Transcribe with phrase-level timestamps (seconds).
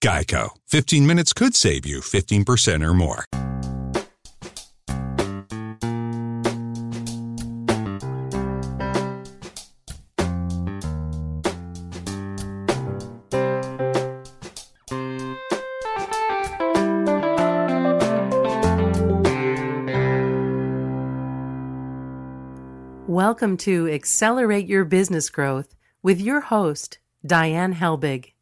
[0.00, 0.50] Geico.
[0.68, 3.24] 15 minutes could save you 15% or more.
[23.06, 28.32] Welcome to Accelerate Your Business Growth with your host, Diane Helbig.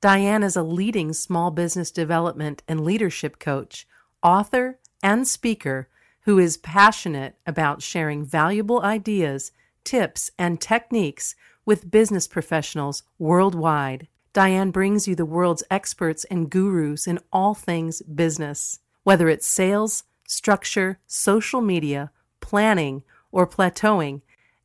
[0.00, 3.86] Diane is a leading small business development and leadership coach,
[4.22, 5.88] author, and speaker
[6.22, 9.52] who is passionate about sharing valuable ideas,
[9.84, 11.34] tips, and techniques
[11.66, 14.08] with business professionals worldwide.
[14.32, 20.04] Diane brings you the world's experts and gurus in all things business, whether it's sales,
[20.26, 23.02] structure, social media, planning,
[23.32, 24.22] or plateauing.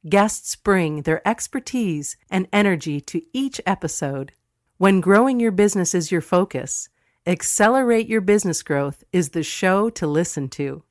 [0.08, 4.32] Guests bring their expertise and energy to each episode.
[4.78, 6.90] When growing your business is your focus,
[7.26, 10.84] Accelerate Your Business Growth is the show to listen to.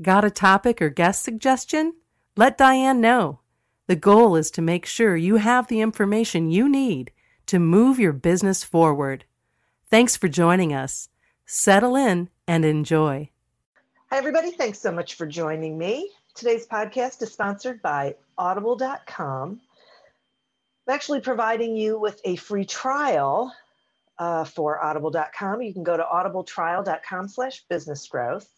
[0.00, 1.94] Got a topic or guest suggestion?
[2.36, 3.40] Let Diane know.
[3.88, 7.10] The goal is to make sure you have the information you need
[7.46, 9.24] to move your business forward.
[9.90, 11.08] Thanks for joining us.
[11.44, 13.30] Settle in and enjoy.
[14.10, 14.52] Hi, everybody.
[14.52, 16.08] Thanks so much for joining me.
[16.36, 19.60] Today's podcast is sponsored by Audible.com.
[20.88, 23.52] I'm actually providing you with a free trial
[24.18, 25.60] uh, for Audible.com.
[25.60, 28.48] You can go to audibletrial.com slash business growth,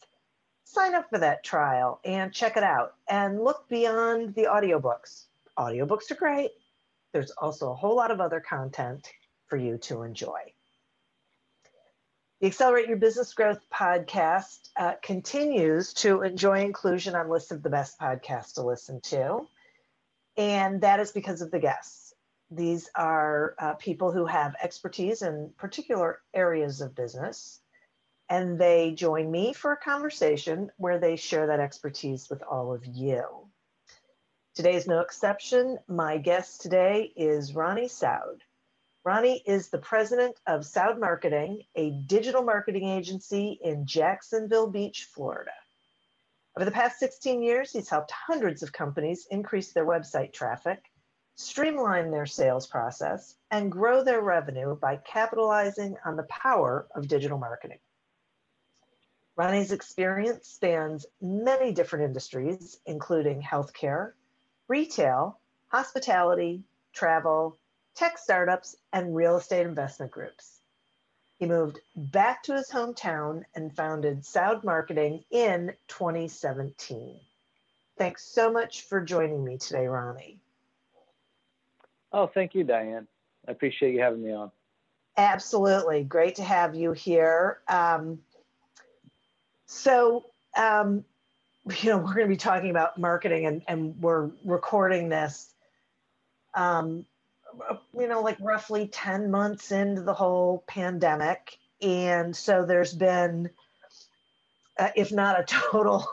[0.63, 5.25] sign up for that trial and check it out and look beyond the audiobooks.
[5.59, 6.53] Audiobooks are great.
[7.13, 9.11] There's also a whole lot of other content
[9.49, 10.39] for you to enjoy.
[12.41, 17.71] The Accelerate Your Business Growth podcast uh, continues to enjoy inclusion on lists of the
[17.71, 19.49] best podcasts to listen to.
[20.37, 22.00] And that is because of the guests.
[22.51, 27.61] These are uh, people who have expertise in particular areas of business.
[28.29, 32.85] And they join me for a conversation where they share that expertise with all of
[32.87, 33.25] you.
[34.55, 35.79] Today is no exception.
[35.89, 38.43] My guest today is Ronnie Soud.
[39.05, 45.53] Ronnie is the president of Soud Marketing, a digital marketing agency in Jacksonville Beach, Florida.
[46.57, 50.90] Over the past 16 years, he's helped hundreds of companies increase their website traffic,
[51.41, 57.39] streamline their sales process, and grow their revenue by capitalizing on the power of digital
[57.39, 57.79] marketing.
[59.37, 64.13] Ronnie's experience spans many different industries, including healthcare,
[64.69, 66.63] retail, hospitality,
[66.93, 67.57] travel,
[67.95, 70.61] tech startups, and real estate investment groups.
[71.39, 77.19] He moved back to his hometown and founded Soud Marketing in 2017.
[77.97, 80.40] Thanks so much for joining me today, Ronnie.
[82.13, 83.07] Oh, thank you, Diane.
[83.47, 84.51] I appreciate you having me on.
[85.17, 86.05] Absolutely.
[86.05, 87.59] Great to have you here.
[87.69, 88.21] Um,
[89.67, 90.25] so,
[90.57, 91.05] um,
[91.83, 95.53] you know, we're going to be talking about marketing and, and we're recording this
[96.55, 97.05] um,
[97.95, 101.59] you know, like roughly 10 months into the whole pandemic.
[101.81, 103.51] And so there's been,
[104.79, 106.07] uh, if not a total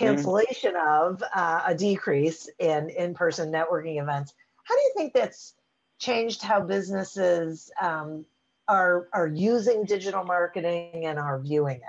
[0.00, 1.14] cancellation mm-hmm.
[1.14, 4.34] of, uh, a decrease in in person networking events.
[4.64, 5.54] How do you think that's
[5.98, 8.24] changed how businesses um,
[8.68, 11.82] are, are using digital marketing and are viewing it?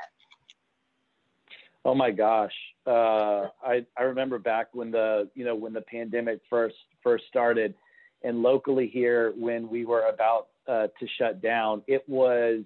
[1.85, 2.53] Oh my gosh.
[2.85, 7.73] Uh, I, I remember back when the, you know, when the pandemic first first started,
[8.23, 12.63] and locally here when we were about uh, to shut down, it was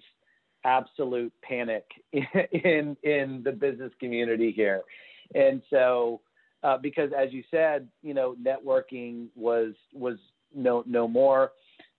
[0.64, 4.82] absolute panic in in the business community here,
[5.34, 6.20] and so
[6.62, 10.16] uh, because as you said, you know, networking was was
[10.54, 11.52] no no more,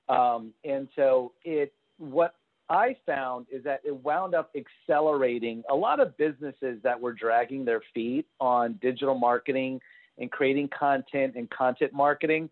[0.09, 2.35] um, and so it what
[2.69, 7.63] I found is that it wound up accelerating a lot of businesses that were dragging
[7.63, 9.79] their feet on digital marketing
[10.17, 12.49] and creating content and content marketing.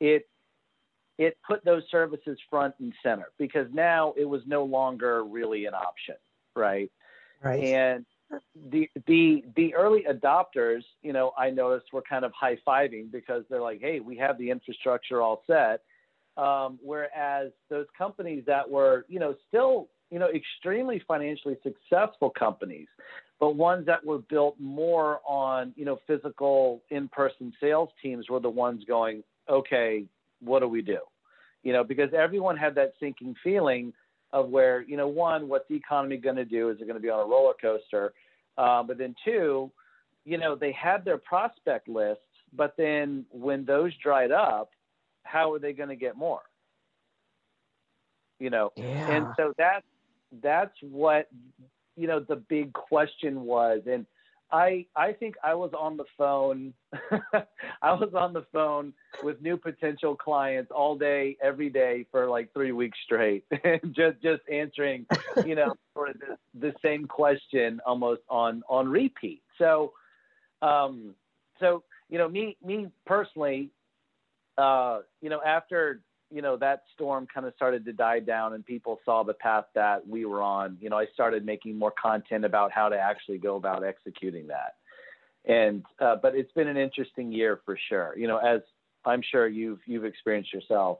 [0.00, 0.28] It
[1.16, 5.74] it put those services front and center because now it was no longer really an
[5.74, 6.16] option,
[6.56, 6.90] right?
[7.42, 7.62] Right.
[7.62, 8.04] And
[8.70, 13.44] the the the early adopters, you know, I noticed were kind of high fiving because
[13.48, 15.82] they're like, "Hey, we have the infrastructure all set."
[16.36, 22.86] Um, whereas those companies that were, you know, still you know, extremely financially successful companies,
[23.40, 28.48] but ones that were built more on, you know, physical in-person sales teams were the
[28.48, 30.04] ones going, okay,
[30.40, 30.98] what do we do?
[31.64, 33.92] You know, because everyone had that sinking feeling
[34.32, 36.70] of where, you know, one, what's the economy going to do?
[36.70, 38.12] Is it going to be on a roller coaster?
[38.56, 39.70] Uh, but then two,
[40.24, 42.22] you know, they had their prospect lists,
[42.52, 44.70] but then when those dried up,
[45.24, 46.42] how are they going to get more?
[48.38, 49.16] You know, Yeah.
[49.16, 49.86] and so that's
[50.42, 51.28] that's what
[51.96, 54.06] you know the big question was, and
[54.50, 56.74] I I think I was on the phone.
[57.82, 58.92] I was on the phone
[59.22, 63.44] with new potential clients all day, every day for like three weeks straight,
[63.92, 65.06] just just answering,
[65.44, 69.42] you know, sort of the, the same question almost on on repeat.
[69.58, 69.92] So,
[70.62, 71.14] um,
[71.58, 73.70] so you know, me me personally,
[74.58, 76.00] uh, you know, after
[76.34, 79.66] you know that storm kind of started to die down and people saw the path
[79.74, 83.38] that we were on you know i started making more content about how to actually
[83.38, 84.74] go about executing that
[85.46, 88.60] and uh, but it's been an interesting year for sure you know as
[89.04, 90.98] i'm sure you've you've experienced yourself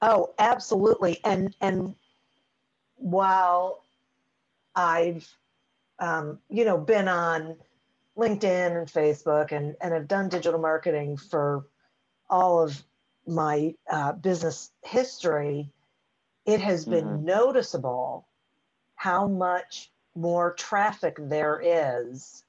[0.00, 1.18] Oh, absolutely.
[1.24, 1.94] And and
[2.96, 3.82] while
[4.74, 5.28] I've
[5.98, 7.56] um, you know been on
[8.16, 11.66] LinkedIn and Facebook and and have done digital marketing for
[12.30, 12.82] all of
[13.28, 15.70] my uh, business history,
[16.46, 17.24] it has been Mhm.
[17.24, 18.26] noticeable
[18.96, 22.44] how much more traffic there is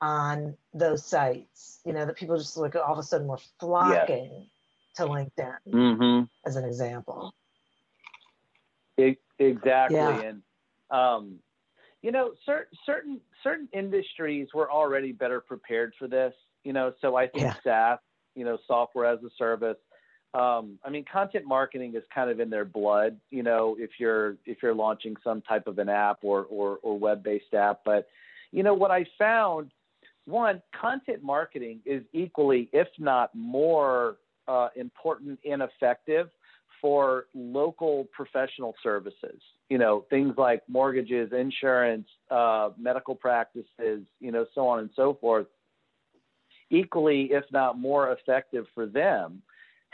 [0.00, 1.80] on those sites.
[1.84, 4.50] You know that people just like all of a sudden were flocking
[4.96, 7.34] to LinkedIn mm-hmm as an example.
[9.38, 10.22] Exactly Yeah.
[10.22, 10.42] and
[10.90, 11.38] um,
[12.02, 16.34] you know certain certain certain industries were already better prepared for this
[16.64, 17.54] you know so i think Yeah.
[17.64, 17.98] SaaS,
[18.34, 19.78] you know software as a service
[20.34, 24.36] um, i mean content marketing is kind of in their blood you know if you're
[24.46, 28.08] if you're launching some type of an app or or, or web-based app but
[28.50, 29.70] you know what i found
[30.26, 34.16] one content marketing is equally if not more
[34.48, 36.28] uh, important and effective
[36.84, 39.40] for local professional services.
[39.70, 45.16] You know, things like mortgages, insurance, uh, medical practices, you know, so on and so
[45.18, 45.46] forth.
[46.68, 49.40] Equally, if not more effective for them.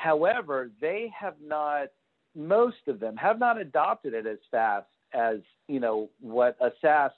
[0.01, 1.89] However, they have not,
[2.35, 7.11] most of them have not adopted it as fast as, you know, what a SaaS,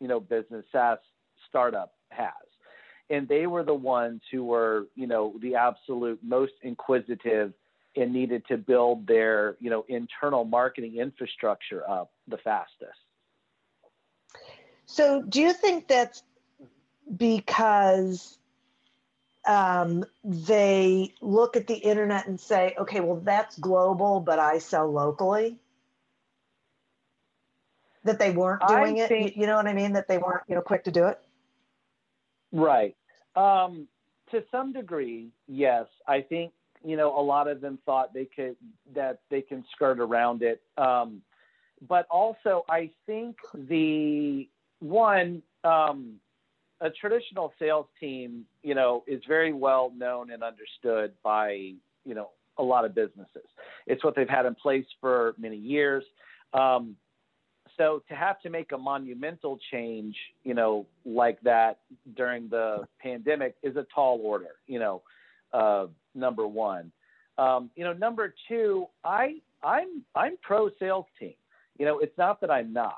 [0.00, 0.98] you know, business, SaaS
[1.48, 2.30] startup has.
[3.10, 7.52] And they were the ones who were, you know, the absolute most inquisitive
[7.96, 13.00] and needed to build their you know internal marketing infrastructure up the fastest
[14.86, 16.22] So, do you think that's
[17.16, 18.38] because
[19.48, 24.90] um, they look at the internet and say, okay, well, that's global, but I sell
[24.92, 25.58] locally?
[28.04, 29.08] That they weren't doing it?
[29.08, 29.94] think- You, you know what I mean?
[29.94, 31.18] That they weren't, you know, quick to do it?
[32.50, 32.96] right
[33.36, 33.86] um,
[34.30, 36.50] to some degree yes i think
[36.82, 38.56] you know a lot of them thought they could
[38.94, 41.20] that they can skirt around it um,
[41.86, 44.48] but also i think the
[44.80, 46.14] one um,
[46.80, 51.72] a traditional sales team you know is very well known and understood by
[52.04, 53.46] you know a lot of businesses
[53.86, 56.04] it's what they've had in place for many years
[56.54, 56.96] um,
[57.78, 61.78] so to have to make a monumental change, you know, like that
[62.16, 65.02] during the pandemic is a tall order, you know,
[65.52, 66.90] uh, number one.
[67.38, 71.34] Um, you know, number two, I I'm I'm pro sales team.
[71.78, 72.96] You know, it's not that I'm not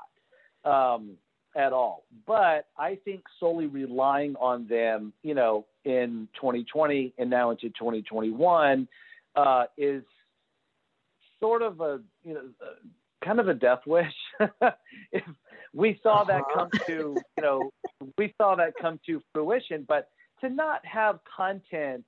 [0.65, 1.11] um,
[1.55, 7.51] at all, but I think solely relying on them, you know, in 2020 and now
[7.51, 8.87] into 2021
[9.35, 10.03] uh, is
[11.39, 14.13] sort of a you know uh, kind of a death wish.
[15.11, 15.23] if
[15.73, 16.55] we saw that Uh-huh.
[16.55, 17.71] come to you know
[18.17, 20.09] we saw that come to fruition, but
[20.41, 22.03] to not have content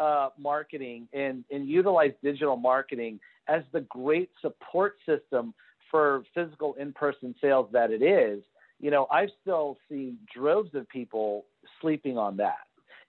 [0.00, 5.54] uh, marketing and and utilize digital marketing as the great support system
[5.90, 8.42] for physical in-person sales that it is,
[8.82, 11.46] you know, I still see droves of people
[11.80, 12.58] sleeping on that.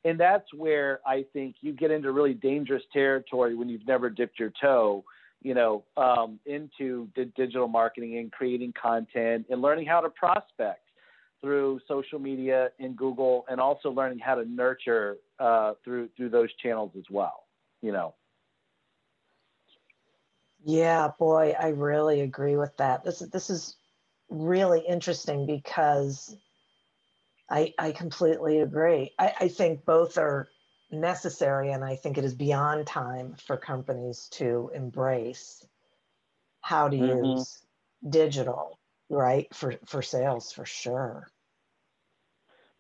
[0.06, 4.38] And that's where I think you get into really dangerous territory when you've never dipped
[4.38, 5.04] your toe,
[5.42, 10.82] you know, um, into di- digital marketing and creating content and learning how to prospect
[11.42, 16.48] through social media and Google, and also learning how to nurture uh, through through those
[16.62, 17.46] channels as well.
[17.82, 18.14] You know.
[20.64, 23.04] Yeah, boy, I really agree with that.
[23.04, 23.76] This is this is
[24.34, 26.36] really interesting because
[27.50, 29.14] I I completely agree.
[29.18, 30.50] I, I think both are
[30.92, 35.66] necessary, and I think it is beyond time for companies to embrace
[36.62, 37.46] how to Mhm.
[37.46, 37.66] use
[38.08, 39.54] digital, right?
[39.56, 41.28] For for sales for sure.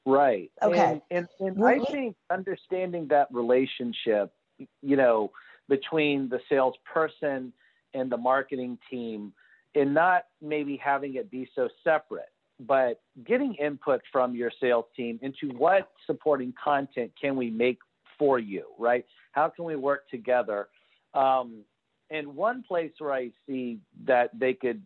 [0.05, 0.51] Right.
[0.61, 0.81] Okay.
[0.81, 4.33] And, and, and I think understanding that relationship,
[4.81, 5.31] you know,
[5.69, 7.53] between the salesperson
[7.93, 9.33] and the marketing team
[9.75, 15.19] and not maybe having it be so separate, but getting input from your sales team
[15.21, 17.79] into what supporting content can we make
[18.17, 19.05] for you, right?
[19.31, 20.67] How can we work together?
[21.13, 21.63] Um,
[22.09, 24.81] and one place where I see that they could,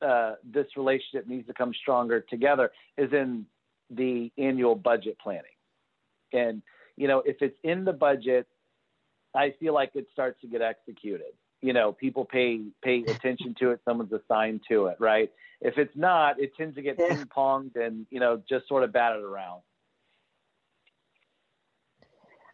[0.00, 3.46] uh, this relationship needs to come stronger together is in
[3.90, 5.44] the annual budget planning.
[6.32, 6.62] And,
[6.96, 8.46] you know, if it's in the budget,
[9.34, 11.32] I feel like it starts to get executed.
[11.60, 15.30] You know, people pay pay attention to it, someone's assigned to it, right?
[15.60, 18.92] If it's not, it tends to get ping ponged and, you know, just sort of
[18.92, 19.62] batted around.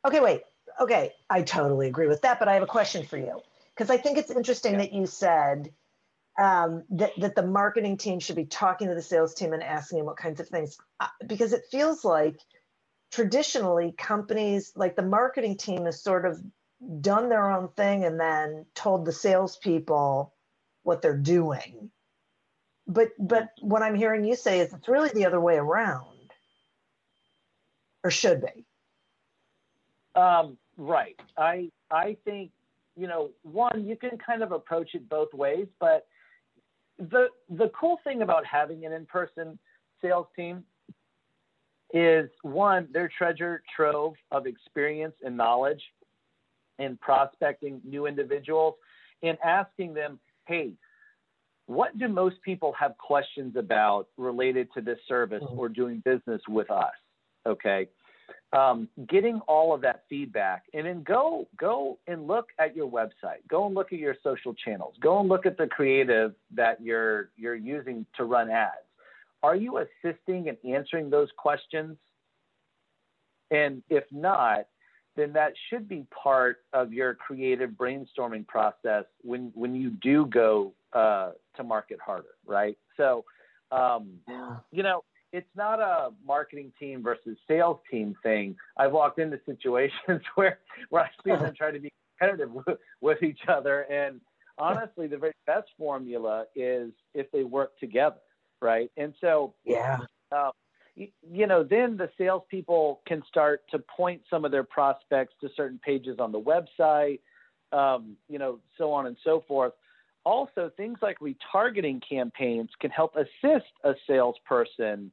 [0.07, 0.43] Okay, wait.
[0.81, 3.41] Okay, I totally agree with that, but I have a question for you
[3.75, 4.79] because I think it's interesting Yeah.
[4.79, 5.73] that you said
[6.39, 9.99] um, that that the marketing team should be talking to the sales team and asking
[9.99, 12.41] them what kinds of things uh, because it feels like
[13.13, 16.43] traditionally companies like the marketing team is sort of
[17.01, 20.33] done their own thing and then told the salespeople
[20.83, 21.91] what they're doing.
[22.87, 26.31] But but what I'm hearing you say is it's really the other way around,
[28.03, 28.67] or should be.
[30.21, 31.19] Um, right.
[31.37, 32.51] I I think
[32.97, 36.07] you know one you can kind of approach it both ways, but
[36.99, 39.59] the the cool thing about having an in-person
[40.03, 40.65] sales team
[41.95, 45.83] is one their treasure trove of experience and knowledge
[46.79, 48.75] in prospecting new individuals
[49.23, 50.73] and asking them, hey,
[51.67, 55.57] what do most people have questions about related to this service Mhm.
[55.57, 56.95] or doing business with us?
[57.47, 57.89] Okay
[58.55, 63.47] um, getting all of that feedback and then go go and look at your website
[63.49, 67.31] go and look at your social channels go and look at the creative that you're
[67.37, 68.73] you're using to run ads
[69.43, 71.97] are you assisting and answering those questions
[73.51, 74.67] and if not
[75.17, 80.73] then that should be part of your creative brainstorming process when when you do go
[80.93, 83.25] uh, to market harder right so
[83.71, 84.57] um, Yeah.
[84.71, 85.03] you know,
[85.33, 88.57] it's not a marketing team versus sales team thing.
[88.77, 90.59] I've walked into situations where
[90.91, 94.21] where I see them try to be competitive with, with each other, and
[94.59, 98.21] honestly, the very best formula is if they work together,
[98.63, 98.91] right?
[98.97, 99.99] And so, Yeah.
[100.31, 100.51] uh,
[100.97, 105.81] you, know, then the salespeople can start to point some of their prospects to certain
[105.85, 107.21] pages on the website,
[107.73, 109.73] um, you know, so on and so forth.
[110.25, 115.11] Also, things like retargeting campaigns can help assist a salesperson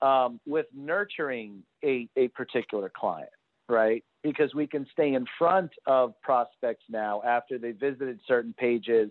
[0.00, 3.30] um, with nurturing a, a particular client,
[3.68, 4.04] right?
[4.22, 9.10] Because we can stay in front of prospects now after they visited certain pages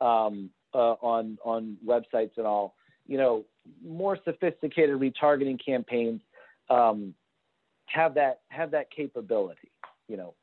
[0.00, 2.74] um, uh, on on websites and all.
[3.06, 3.44] You know,
[3.84, 6.20] more sophisticated retargeting campaigns
[6.68, 7.14] um,
[7.86, 9.70] have that have that capability.
[10.08, 10.34] You know,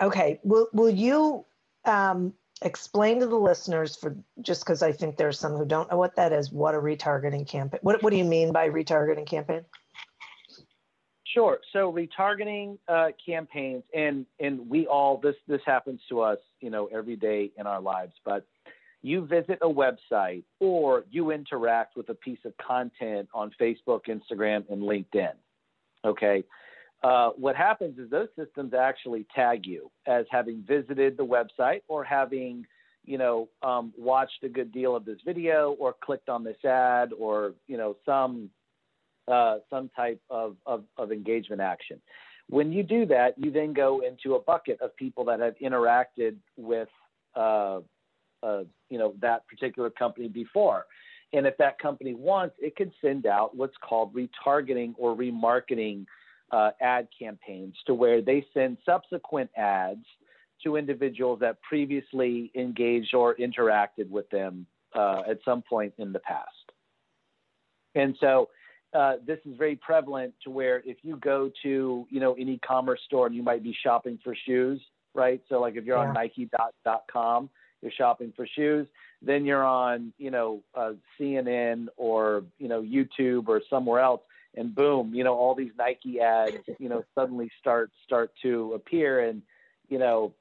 [0.00, 0.40] Okay.
[0.44, 1.44] Will Will you
[1.84, 2.32] um,
[2.62, 6.16] explain to the listeners for just because I think there's some who don't know what
[6.16, 6.52] that is?
[6.52, 7.80] What a retargeting campaign?
[7.82, 9.64] What What do you mean by retargeting campaign?
[11.24, 11.58] Sure.
[11.72, 16.86] So retargeting uh, campaigns, and and we all this this happens to us, you know,
[16.86, 18.14] every day in our lives.
[18.24, 18.46] But
[19.02, 24.64] you visit a website or you interact with a piece of content on Facebook, Instagram,
[24.70, 25.32] and LinkedIn.
[26.04, 26.44] Okay.
[27.04, 32.02] Uh, what happens is those systems actually tag you as having visited the website or
[32.02, 32.66] having,
[33.04, 37.10] you know, um, watched a good deal of this video or clicked on this ad
[37.16, 38.50] or you know some
[39.28, 42.00] uh, some type of, of, of engagement action.
[42.48, 46.36] When you do that, you then go into a bucket of people that have interacted
[46.56, 46.88] with,
[47.34, 47.80] uh,
[48.42, 50.84] uh, you know, that particular company before.
[51.32, 56.06] And if that company wants, it can send out what's called retargeting or remarketing
[56.50, 60.04] uh, ad campaigns to where they send subsequent ads
[60.64, 66.18] to individuals that previously engaged or interacted with them uh, at some point in the
[66.20, 66.48] past.
[67.94, 68.48] And so
[68.94, 73.00] uh, this is very prevalent to where if you go to you know an e-commerce
[73.04, 74.80] store and you might be shopping for shoes,
[75.14, 75.42] right?
[75.48, 76.08] So like if you're Yeah.
[76.08, 78.86] on Nike.com, you're shopping for shoes.
[79.22, 84.22] Then you're on you know uh, CNN or you know YouTube or somewhere else,
[84.54, 89.20] and boom, you know all these Nike ads you know suddenly start start to appear,
[89.20, 89.42] and
[89.88, 90.34] you know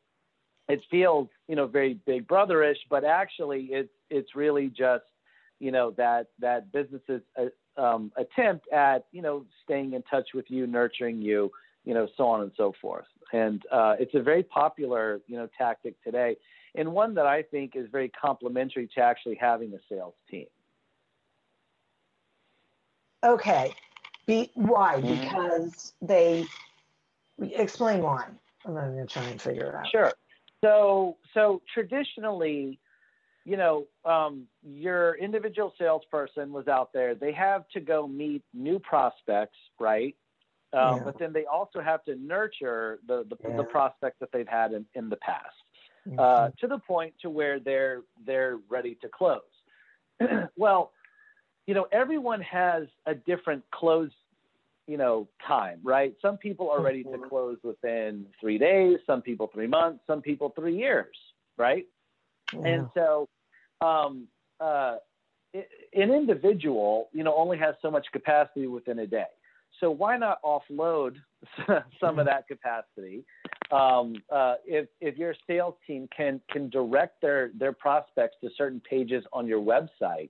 [0.67, 5.05] it feels you know very Big Brotherish, but actually it's it's really just
[5.59, 10.45] you know that that businesses uh, um, attempt at you know staying in touch with
[10.49, 11.51] you, nurturing you,
[11.85, 13.05] you know, so on and so forth.
[13.33, 16.37] And uh, it's a very popular you know tactic today.
[16.77, 20.45] And one that I think is very complementary to actually having a sales team.
[23.25, 23.73] Okay.
[24.27, 25.01] Be, why?
[25.01, 25.19] Mhm.
[25.19, 26.45] Because they
[27.39, 28.27] explain why.
[28.65, 29.87] I'm going to try and figure it out.
[29.89, 30.13] Sure.
[30.63, 32.79] So, so traditionally,
[33.45, 37.15] you know, um, your individual salesperson was out there.
[37.15, 40.15] They have to go meet new prospects, right?
[40.73, 41.03] Um, Yeah.
[41.05, 43.57] But then they also have to nurture the the, Yeah.
[43.57, 45.55] the prospects that they've had in, in the past.
[46.07, 46.19] Mhm.
[46.19, 49.41] uh, to the point to where they're they're ready to close.
[50.57, 50.91] well,
[51.65, 54.11] you know, everyone has a different close,
[54.87, 56.15] you know, time, right?
[56.21, 57.29] Some people are ready to Mhm.
[57.29, 61.15] close within three days, some people three months, some people three years,
[61.57, 61.85] right?
[62.53, 62.61] Yeah.
[62.65, 63.27] And so,
[63.81, 64.27] um,
[64.59, 64.97] uh,
[65.53, 69.27] i- an individual, you know, only has so much capacity within a day.
[69.79, 71.15] So why not offload
[71.99, 73.23] some of that capacity?
[73.71, 78.81] Um, uh, if if your sales team can can direct their their prospects to certain
[78.89, 80.29] pages on your website,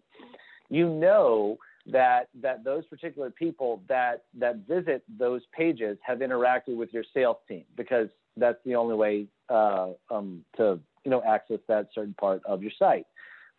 [0.69, 6.91] you know that that those particular people that that visit those pages have interacted with
[6.93, 11.87] your sales team because that's the only way uh, um, to you know access that
[11.93, 13.05] certain part of your site.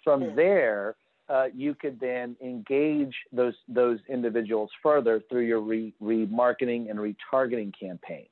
[0.05, 0.35] From Yeah.
[0.35, 0.97] there,
[1.29, 7.73] uh, you could then engage those those individuals further through your re- remarketing and retargeting
[7.79, 8.29] campaigns.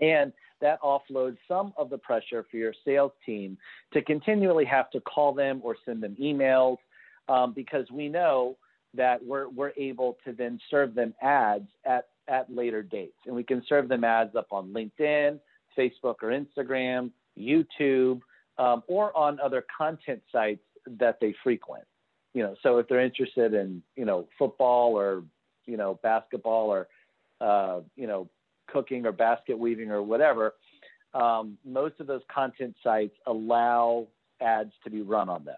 [0.00, 3.58] And that offloads some of the pressure for your sales team
[3.92, 6.78] to continually have to call them or send them emails
[7.28, 8.56] um, because we know
[8.94, 13.18] that we're, we're able to then serve them ads at, at later dates.
[13.26, 15.38] And we can serve them ads up on LinkedIn,
[15.76, 18.20] Facebook or Instagram, YouTube,
[18.58, 21.84] um, or on other content sites that they frequent.
[22.32, 25.22] You know, so if they're interested in, you know, football or,
[25.66, 26.88] you know, basketball or,
[27.40, 28.28] uh, you know,
[28.66, 30.54] cooking or basket weaving or whatever,
[31.14, 34.08] um, most of those content sites allow
[34.40, 35.56] ads to be run on them.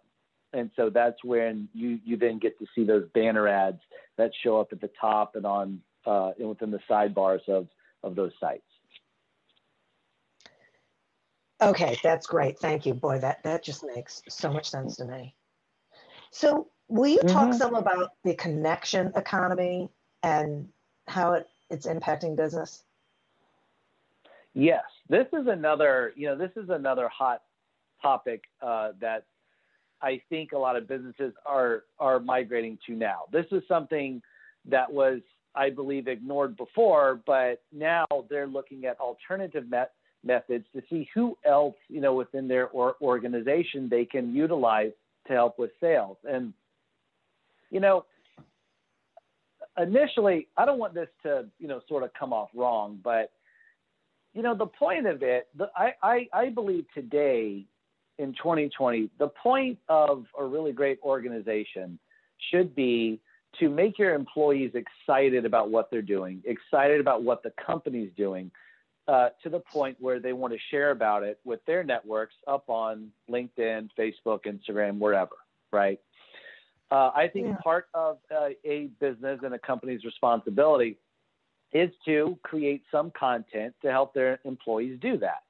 [0.53, 3.81] And so that's when you, you then get to see those banner ads
[4.19, 7.69] that show up at the top and on uh, and within the sidebars of,
[8.03, 8.63] of those sites.
[11.61, 12.59] Okay, that's great.
[12.59, 12.95] Thank you.
[12.95, 15.35] Boy, that, that just makes so much sense to me.
[16.31, 17.55] So, will you talk Mhm.
[17.55, 19.91] some about the connection economy
[20.23, 20.71] and
[21.09, 22.85] how it, it's impacting business?
[24.53, 27.43] Yes, this is another, you know, this is another hot
[28.03, 29.25] topic uh, that
[30.03, 33.25] I think a lot of businesses are are migrating to now.
[33.33, 34.23] This is something
[34.67, 35.21] that was,
[35.55, 39.93] I believe, ignored before, but now they're looking at alternative met-
[40.27, 44.93] methods to see who else, you know, within their or- organization they can utilize
[45.27, 46.17] to help with sales.
[46.29, 46.53] And,
[47.71, 48.05] you know,
[49.79, 53.31] initially, I don't want this to, you know, sort of come off wrong, but
[54.37, 57.65] you know, the point of it, the, I, I, I believe today
[58.19, 61.99] in 2020, the point of a really great organization
[62.51, 63.19] should be
[63.61, 68.51] to make your employees excited about what they're doing, excited about what the company's doing,
[69.09, 72.65] uh, to the point where they want to share about it with their networks up
[72.69, 75.37] on LinkedIn, Facebook, Instagram, wherever,
[75.73, 76.01] right?
[76.91, 77.57] Uh, I think Yeah.
[77.63, 80.99] part of uh, a business and a company's responsibility
[81.73, 85.43] is to create some content to help their employees do that.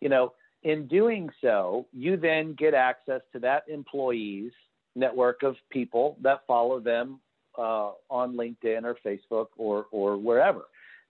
[0.00, 4.52] You know, in doing so, you then get access to that employee's
[4.94, 7.20] network of people that follow them
[7.56, 10.66] uh, on LinkedIn or Facebook or or wherever.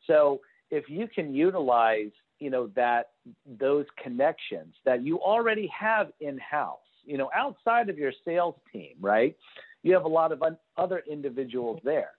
[0.06, 3.10] So if you can utilize, you know, that
[3.58, 8.94] those connections that you already have in house, you know, outside of your sales team,
[9.00, 9.36] right?
[9.82, 12.10] You have a lot of un- other individuals there.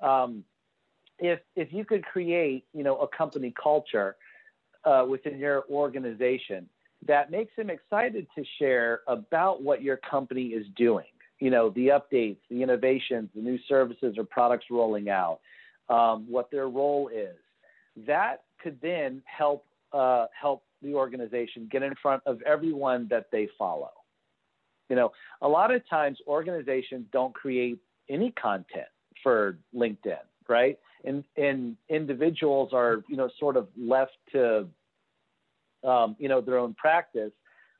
[0.00, 0.44] Um,
[1.18, 4.16] if if you could create you know a company culture
[4.84, 6.68] uh, within your organization
[7.06, 11.06] that makes them excited to share about what your company is doing
[11.40, 15.40] you know the updates the innovations the new services or products rolling out
[15.88, 17.36] um, what their role is
[18.06, 23.48] that could then help uh, help the organization get in front of everyone that they
[23.58, 23.92] follow.
[24.88, 27.78] You know a lot of times organizations don't create
[28.08, 28.88] any content
[29.22, 30.78] for linkedin right?
[31.04, 34.66] And and individuals are you know sort of left to
[35.82, 37.32] um, you know their own practice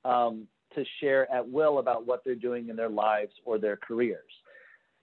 [0.05, 4.31] um, to share at will about what they're doing in their lives or their careers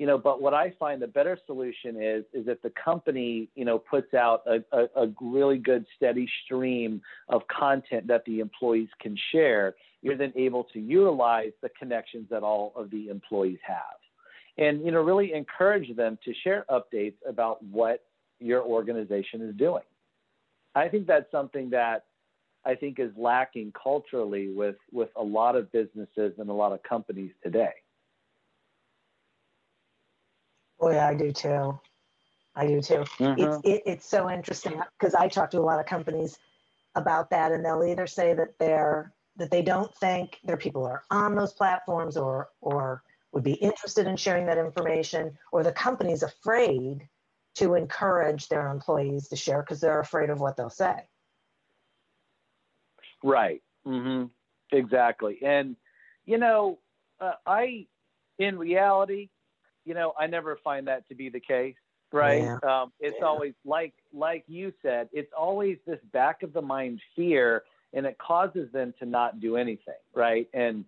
[0.02, 3.66] you know but what i find the better solution is is if the company you
[3.66, 8.90] know puts out a, a, a really good steady stream of content that the employees
[9.00, 14.02] can share you're then able to utilize the connections that all of the employees have
[14.58, 18.04] and you know really encourage them to share updates about what
[18.40, 19.84] your organization is doing.
[20.76, 22.06] I think that's something that
[22.66, 26.82] I think is lacking culturally with with a lot of businesses and a lot of
[26.84, 27.74] companies today.
[30.82, 31.80] Oh yeah, I do too.
[32.56, 33.06] I do too.
[33.20, 33.38] Mhm.
[33.38, 36.38] It's it, it's so interesting because I talk to a lot of companies
[36.96, 41.04] about that, and they'll either say that they're that they don't think their people are
[41.12, 46.24] on those platforms or or would be interested in sharing that information, or the company's
[46.24, 47.08] afraid
[47.56, 51.08] to encourage their employees to share because they're afraid of what they'll say.
[53.24, 53.62] Right.
[53.86, 54.26] Mm-hmm.
[54.76, 55.40] Exactly.
[55.44, 55.76] And
[56.26, 56.80] you know,
[57.20, 57.88] uh, I
[58.40, 59.30] in reality,
[59.86, 61.76] you know, I never find that to be the case.
[62.14, 62.42] Right.
[62.44, 62.58] Yeah.
[62.64, 63.26] Um, it's Yeah.
[63.26, 67.64] always like like you said, it's always this back of the mind fear,
[67.94, 69.96] and it causes them to not do anything.
[70.14, 70.50] Right.
[70.54, 70.84] And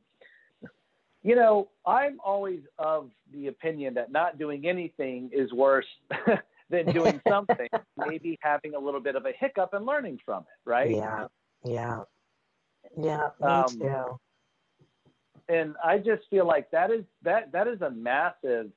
[1.24, 5.86] you know, I'm always of the opinion that not doing anything is worse
[6.70, 10.70] than doing something, maybe having a little bit of a hiccup and learning from it,
[10.70, 10.92] right?
[10.92, 11.28] Yeah,
[11.64, 12.04] yeah,
[12.98, 13.30] yeah.
[13.40, 14.20] Me Um, too.
[15.48, 18.70] and I just feel like that is that that is a massive,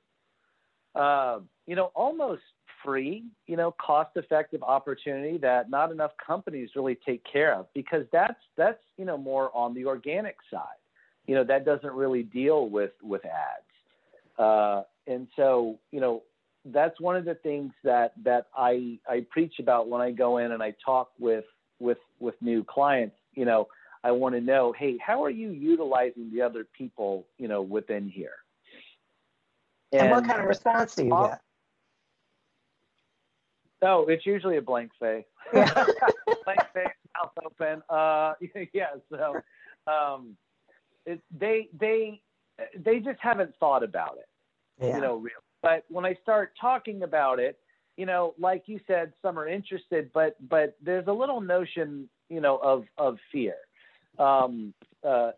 [0.97, 2.41] uh, you know, almost
[2.83, 8.39] free, you know, cost-effective opportunity that not enough companies really take care of because that's
[8.55, 10.81] that's you know more on the organic side,
[11.27, 16.23] you know, that doesn't really deal with with ads, uh, and so you know
[16.65, 20.51] that's one of the things that that I I preach about when I go in
[20.51, 21.45] and I talk with
[21.79, 23.67] with with new clients, you know.
[24.03, 28.07] I want to know, hey, how are you utilizing the other people, you know, within
[28.07, 28.35] here?
[29.91, 31.41] And, what kind of response do you get?
[33.81, 35.25] Oh, it's usually a blank face.
[35.53, 35.71] Yeah.
[36.45, 37.81] blank face, mouth open.
[37.89, 38.33] Uh,
[38.73, 38.95] yeah.
[39.09, 39.41] So,
[39.91, 40.35] um,
[41.05, 42.21] it, they they
[42.75, 44.27] they just haven't thought about it,
[44.83, 44.95] Yeah.
[44.95, 45.35] you know, really.
[45.61, 47.59] But when I start talking about it,
[47.97, 52.41] you know, like you said, some are interested, but but there's a little notion, you
[52.41, 53.55] know, of of fear,
[54.19, 54.73] um,
[55.03, 55.31] uh,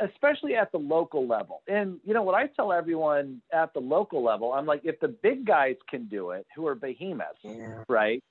[0.00, 1.62] especially at the local level.
[1.68, 5.08] And you know what I tell everyone at the local level, I'm like, if the
[5.08, 7.82] big guys can do it, who are behemoths, yeah.
[7.88, 8.22] right?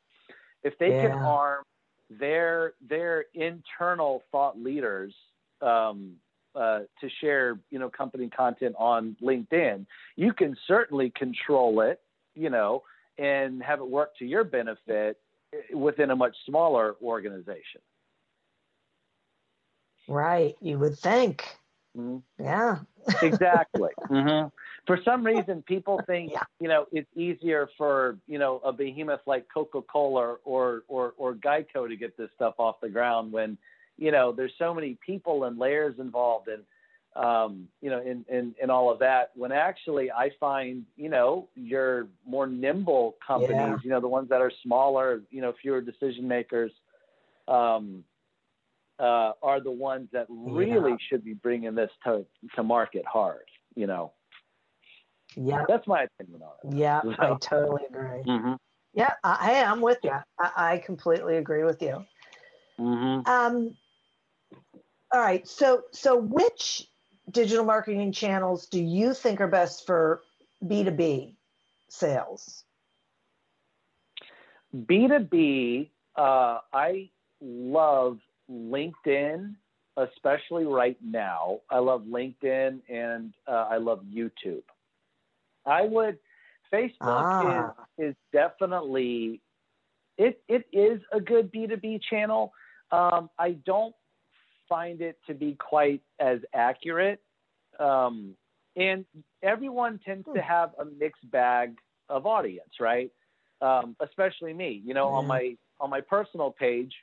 [0.64, 1.64] If they can arm
[2.10, 5.14] their their internal thought leaders
[5.62, 6.16] um,
[6.56, 12.00] uh, to share, you know, company content on LinkedIn, you can certainly control it,
[12.36, 12.84] you know,
[13.18, 15.18] and have it work to your benefit
[15.54, 17.82] eh, within a much smaller organization.
[20.08, 20.56] Right.
[20.62, 21.44] You would think.
[21.98, 22.22] Mhm.
[22.40, 22.80] Yeah.
[23.22, 23.92] exactly.
[24.08, 24.48] hmm
[24.86, 26.44] For some reason, people think Yeah.
[26.60, 31.34] you know it's easier for you know a behemoth like Coca Cola or or or
[31.36, 33.58] Geico to get this stuff off the ground when
[33.98, 36.64] you know there's so many people and layers involved and
[37.16, 39.32] um, you know in, in in all of that.
[39.36, 43.78] When actually, I find you know your more nimble companies, Yeah.
[43.84, 46.72] you know the ones that are smaller, you know fewer decision makers.
[47.48, 48.04] Um,
[49.00, 50.98] uh, are the ones that really Yeah.
[51.10, 52.26] should be bringing this to,
[52.56, 53.46] to market hard.
[53.76, 54.14] You know,
[55.36, 55.66] Yeah.
[55.68, 56.78] that's my opinion on it.
[56.78, 57.02] Yeah.
[57.20, 58.24] I totally agree.
[58.24, 58.54] Mm-hmm.
[58.94, 59.14] Yeah.
[59.24, 60.12] I, hey, I'm with you.
[60.40, 62.06] I, I completely agree with you.
[62.80, 63.30] Mm-hmm.
[63.30, 63.76] Um,
[65.12, 65.48] all right.
[65.48, 66.88] So, so which
[67.32, 70.22] digital marketing channels do you think are best for
[70.64, 71.36] B2B
[71.90, 72.64] sales?
[74.76, 77.10] B2B, uh, I
[77.42, 79.56] love LinkedIn,
[79.98, 81.60] especially right now.
[81.70, 84.64] I love LinkedIn and uh, I love YouTube.
[85.66, 86.18] I would,
[86.74, 87.74] Facebook Ah.
[87.98, 89.42] is, is definitely,
[90.18, 92.52] it, it is a good B2B channel.
[92.92, 93.96] Um, I don't
[94.68, 97.22] find it to be quite as accurate.
[97.80, 98.36] Um,
[98.76, 99.06] and
[99.42, 101.76] everyone tends to have a mixed bag
[102.10, 103.12] of audience, right?
[103.62, 106.94] Um, especially me, you know, on my on my personal page,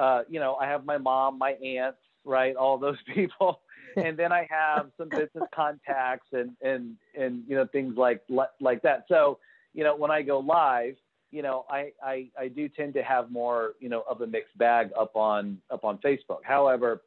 [0.00, 3.60] uh, you know, I have my mom, my aunts, right, all those people,
[3.96, 8.22] and then I have some business contacts and and and you know things like
[8.60, 9.04] like that.
[9.08, 9.38] So
[9.74, 10.94] you know, when I go live,
[11.30, 14.56] you know, I, I I do tend to have more you know of a mixed
[14.56, 16.40] bag up on up on Facebook.
[16.44, 17.02] However,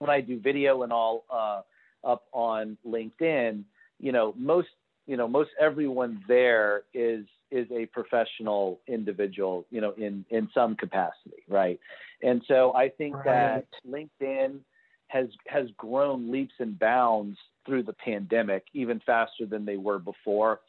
[0.00, 1.62] when I do video and all uh,
[2.02, 3.62] up on LinkedIn,
[4.00, 4.68] you know, most
[5.06, 10.76] you know most everyone there is is a professional individual, you know, in in some
[10.76, 11.78] capacity, right?
[12.22, 14.60] And so I think that LinkedIn
[15.08, 20.60] has has grown leaps and bounds through the pandemic, even faster than they were before.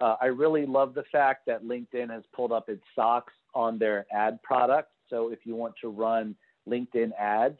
[0.00, 4.06] Uh, I really love the fact that LinkedIn has pulled up its socks on their
[4.12, 4.90] ad product.
[5.08, 6.36] So if you want to run
[6.68, 7.58] LinkedIn ads,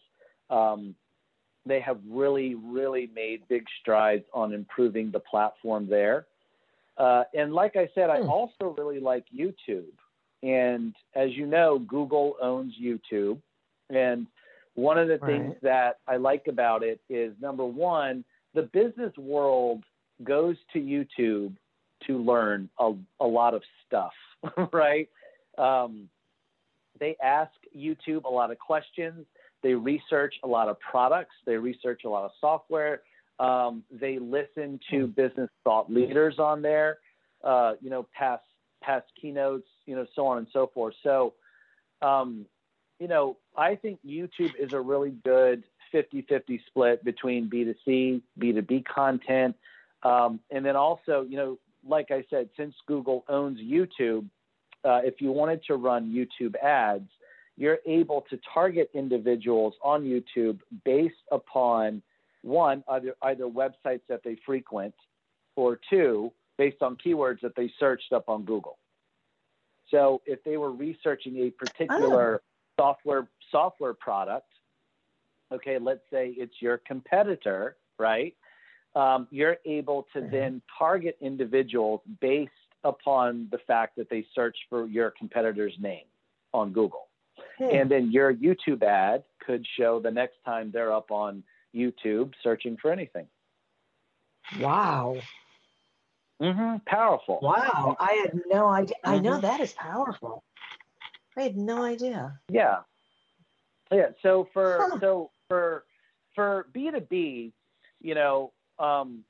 [0.51, 0.95] um,
[1.65, 6.27] they have really, really made big strides on improving the platform there.
[6.99, 8.29] Uh, and like I said, I Hmm.
[8.29, 9.93] also really like YouTube.
[10.43, 13.41] And as you know, Google owns YouTube.
[13.91, 14.27] And
[14.75, 15.31] One of the Right.
[15.31, 19.85] things that I like about it is number one, the business world
[20.23, 21.57] goes to YouTube
[22.07, 24.13] to learn a, a lot of stuff,
[24.73, 25.09] right?
[25.57, 26.11] Um,
[27.01, 29.25] they ask YouTube a lot of questions.
[29.63, 31.35] They research a lot of products.
[31.47, 33.01] They research a lot of software.
[33.39, 36.99] Um, they listen to business thought leaders on there,
[37.45, 38.45] uh, you know, past
[38.83, 40.95] past keynotes, you know, so on and so forth.
[41.03, 41.35] So,
[42.03, 42.47] um,
[42.99, 49.57] you know, I think YouTube is a really good 50-50 split between B2C, B2B content,
[50.03, 54.27] um, and then also, you know, like I said, since Google owns YouTube,
[54.85, 57.09] uh, if you wanted to run YouTube ads,
[57.57, 62.03] you're able to target individuals on YouTube based upon
[62.47, 64.95] one, either, either websites that they frequent,
[65.57, 68.79] or two, based on keywords that they searched up on Google.
[69.91, 72.43] So if they were researching a particular
[72.79, 74.49] software software product,
[75.53, 78.35] okay, let's say it's your competitor, right?
[78.95, 80.31] Um, you're able to Mhm.
[80.31, 82.53] then target individuals based
[82.85, 86.07] upon the fact that they search for your competitor's name
[86.53, 87.09] on Google.
[87.59, 87.65] Hmm.
[87.65, 91.45] And then your YouTube ad could show the next time they're up on
[91.77, 93.27] YouTube searching for anything.
[94.61, 95.17] wow.
[96.41, 96.77] Mm-hmm.
[96.87, 97.39] Powerful.
[97.43, 97.97] Wow.
[97.99, 98.95] I had no idea.
[99.05, 99.43] I know Mhm.
[99.43, 100.45] that is powerful.
[101.37, 102.39] I had no idea.
[102.49, 102.83] Yeah.
[103.91, 104.11] Yeah.
[104.23, 104.99] So for Huh.
[105.01, 105.85] so for
[106.35, 107.53] for B two B,
[108.01, 109.25] you know, um,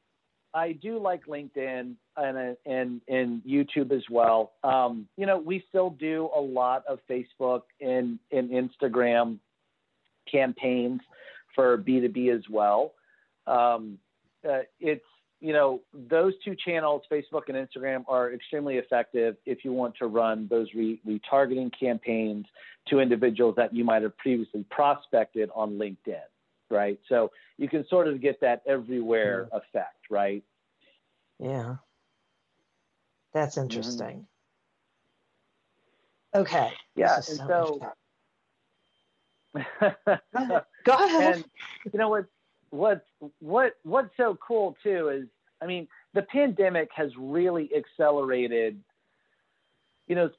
[0.53, 4.53] I do like LinkedIn and and and YouTube as well.
[4.65, 9.39] Um, you know, we still do a lot of Facebook and and Instagram
[10.31, 11.01] campaigns
[11.57, 12.93] for B two B as well.
[13.49, 13.99] Um,
[14.49, 15.05] uh, it's
[15.41, 20.07] you know those two channels, Facebook and Instagram, are extremely effective if you want to
[20.07, 22.47] run those re- retargeting campaigns
[22.89, 26.21] to individuals that you might have previously prospected on LinkedIn,
[26.71, 27.01] right?
[27.09, 30.45] So you can sort of get that everywhere effect, right?
[31.41, 31.77] Yeah.
[33.33, 33.65] That's Mm-hmm.
[33.65, 34.27] interesting.
[36.35, 36.71] Okay.
[36.95, 37.89] Yeah, and so- interesting.
[40.85, 41.35] Go ahead.
[41.35, 41.45] and
[41.93, 42.27] you know what
[42.71, 43.07] what
[43.41, 45.29] what what's so cool too is
[45.63, 48.81] I mean the pandemic has really accelerated
[50.07, 50.31] you know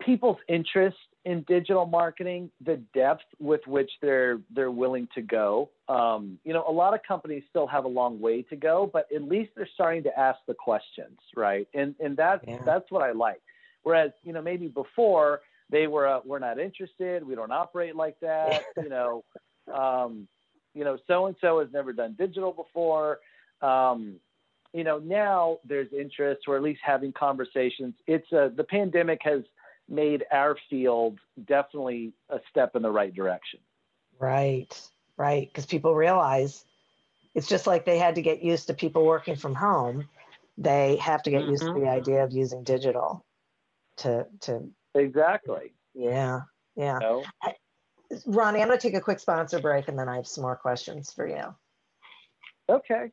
[0.00, 6.38] people's interest in digital marketing the depth with which they're they're willing to go um,
[6.44, 9.22] you know a lot of companies still have a long way to go but at
[9.22, 12.58] least they're starting to ask the questions right and and that's Yeah.
[12.64, 13.42] that's what I like
[13.82, 15.40] whereas you know maybe before
[15.70, 19.24] they were uh, we're not interested we don't operate like that you know
[19.72, 20.28] um,
[20.74, 23.18] you know so and so has never done digital before
[23.62, 24.16] um,
[24.72, 29.42] you know now there's interest or at least having conversations it's a, the pandemic has
[29.88, 33.60] made our field definitely a step in the right direction
[34.18, 34.80] Right,
[35.16, 35.48] right.
[35.48, 36.64] Because people realize
[37.34, 40.08] it's just like they had to get used to people working from home.
[40.56, 41.80] They have to get used to Mhm.
[41.80, 43.24] the idea of using digital
[43.98, 46.40] to to exactly yeah,
[46.76, 46.98] yeah.
[46.98, 47.24] know?
[48.26, 51.12] Ronnie, I'm gonna take a quick sponsor break and then I have some more questions
[51.12, 51.54] for you.
[52.68, 53.10] okay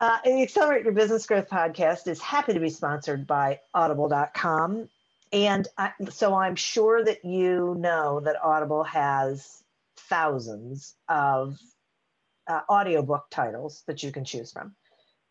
[0.00, 4.88] Uh, the Accelerate Your Business Growth podcast is happy to be sponsored by Audible.com.
[5.32, 9.62] And I, so I'm sure that you know that Audible has
[9.96, 11.58] thousands of
[12.46, 14.76] uh, audiobook titles that you can choose from.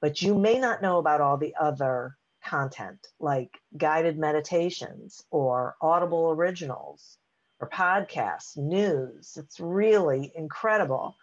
[0.02, 6.32] But you may not know about all the other content like guided meditations or Audible
[6.32, 7.18] originals
[7.60, 9.38] or podcasts, news.
[9.38, 11.16] It's really incredible.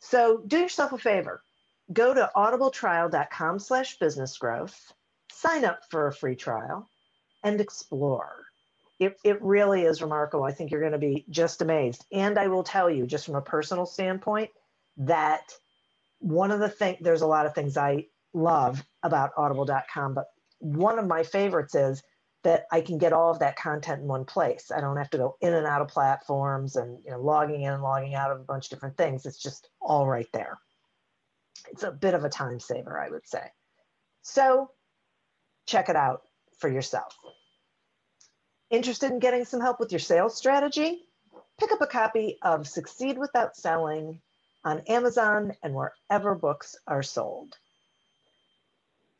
[0.00, 1.42] So do yourself a favor
[1.92, 4.92] go to audibletrial.com slash business growth
[5.32, 6.88] sign up for a free trial
[7.42, 8.44] and explore
[8.98, 12.48] it, it really is remarkable i think you're going to be just amazed and i
[12.48, 14.50] will tell you just from a personal standpoint
[14.98, 15.52] that
[16.18, 20.26] one of the things there's a lot of things i love about audible.com but
[20.58, 22.02] one of my favorites is
[22.42, 25.18] that i can get all of that content in one place i don't have to
[25.18, 28.40] go in and out of platforms and you know logging in and logging out of
[28.40, 30.58] a bunch of different things it's just all right there
[31.70, 33.42] it's a bit of a time saver, I would say.
[34.22, 34.70] So
[35.66, 36.22] check it out
[36.58, 37.16] for yourself.
[38.70, 41.02] Interested in getting some help with your sales strategy?
[41.58, 44.20] Pick up a copy of Succeed Without Selling
[44.64, 47.56] on Amazon and wherever books are sold.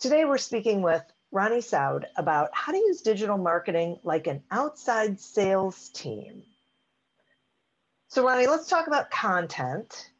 [0.00, 5.20] Today, we're speaking with Ronnie Soud about how to use digital marketing like an outside
[5.20, 6.42] sales team.
[8.08, 10.10] So, Ronnie, let's talk about content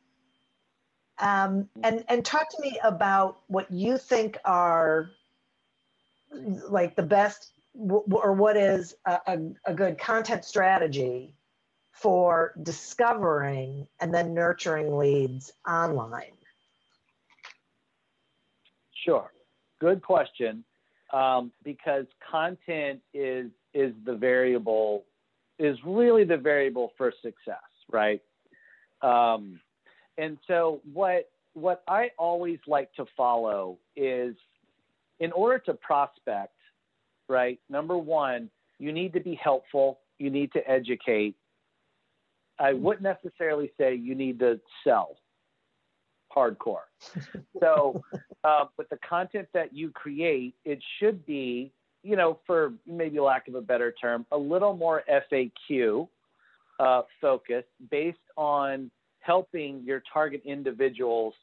[1.18, 5.10] um, and and talk to me about what you think are
[6.68, 11.34] like the best or what is a, a, a good content strategy
[11.92, 16.36] for discovering and then nurturing leads online?
[18.92, 19.32] Sure.
[19.80, 20.64] Good question.
[21.12, 25.04] Um, because content is is the variable
[25.58, 27.56] is really the variable for success,
[27.90, 28.22] right?
[29.02, 29.60] Um,
[30.18, 34.36] and so what what I always like to follow is
[35.18, 36.54] in order to prospect,
[37.28, 37.58] right?
[37.68, 39.98] Number one, you need to be helpful.
[40.18, 41.34] You need to educate.
[42.58, 45.16] I wouldn't necessarily say you need to sell
[46.34, 46.88] hardcore.
[47.60, 48.02] so,
[48.44, 53.48] uh, with the content that you create, it should be, you know, for maybe lack
[53.48, 56.08] of a better term, a little more FAQ
[56.78, 58.90] uh, focused based on
[59.20, 61.34] helping your target individuals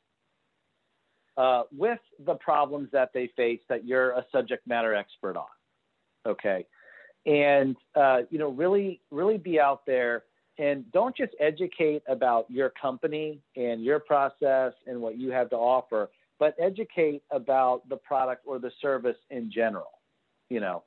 [1.38, 5.45] uh, with the problems that they face that you're a subject matter expert on.
[6.28, 6.65] Okay.
[7.26, 10.23] And, uh, you know, really, really be out there
[10.58, 15.56] and don't just educate about your company and your process and what you have to
[15.56, 20.00] offer, but educate about the product or the service in general,
[20.50, 20.84] you know.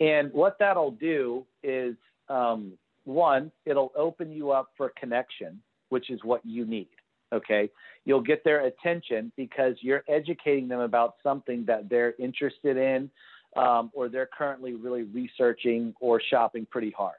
[0.00, 1.94] And what that'll do is,
[2.28, 2.72] um,
[3.04, 5.60] one, it'll open you up for connection,
[5.90, 6.88] which is what you need.
[7.32, 7.68] Okay.
[8.04, 13.10] You'll get their attention because you're educating them about something that they're interested in
[13.56, 17.16] um, or they're currently really researching or shopping pretty hard.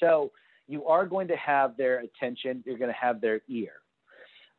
[0.00, 0.32] So,
[0.66, 3.72] you are going to have their attention, you're going to have their ear.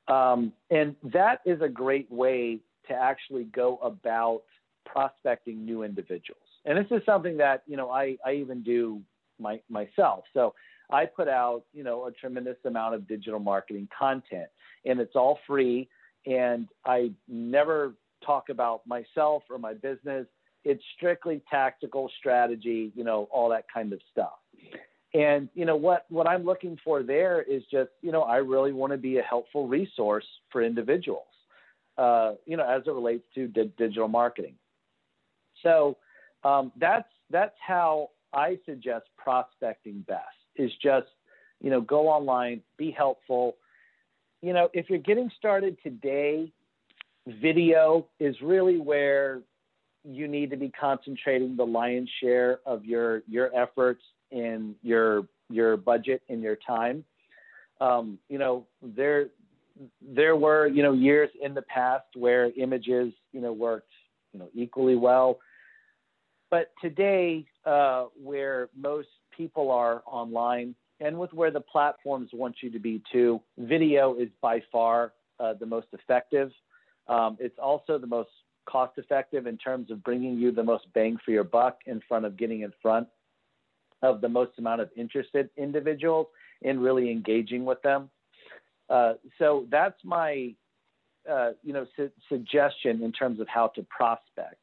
[0.07, 4.43] Um, and that is a great way to actually go about
[4.85, 6.41] prospecting new individuals.
[6.65, 9.01] And this is something that, you know, I, I even do
[9.39, 10.23] my, myself.
[10.33, 10.53] So
[10.91, 14.47] I put out, you know, a tremendous amount of digital marketing content
[14.85, 15.89] and it's all free.
[16.25, 20.27] And I never talk about myself or my business.
[20.63, 24.33] It's strictly tactical strategy, you know, all that kind of stuff.
[25.15, 28.73] And you know what what I'm looking for there is just you know I really
[28.73, 31.23] want to be a helpful resource for individuals,
[31.97, 34.56] uh, you know, as it relates to di- digital marketing.
[35.63, 35.95] So
[36.43, 41.08] um, that's that's how I suggest prospecting best is just
[41.62, 43.56] you know go online, be helpful.
[44.41, 46.51] You know, if you're getting started today,
[47.25, 49.39] video is really where
[50.04, 55.77] you need to be concentrating the lion's share of your your efforts in your your
[55.77, 57.03] budget and your time.
[57.81, 59.27] Um, you know, there
[60.01, 63.91] there were you know years in the past where images you know worked
[64.33, 65.39] you know equally well,
[66.49, 72.71] but today uh, where most people are online and with where the platforms want you
[72.71, 76.51] to be too, video is by far uh, the most effective.
[77.07, 78.29] Um, it's also the most
[78.65, 82.25] cost effective in terms of bringing you the most bang for your buck in front
[82.25, 83.07] of getting in front
[84.01, 86.27] of the most amount of interested individuals
[86.62, 88.10] in really engaging with them.
[88.89, 90.53] Uh, so that's my,
[91.29, 94.58] uh, you know, su- suggestion in terms of how to prospect.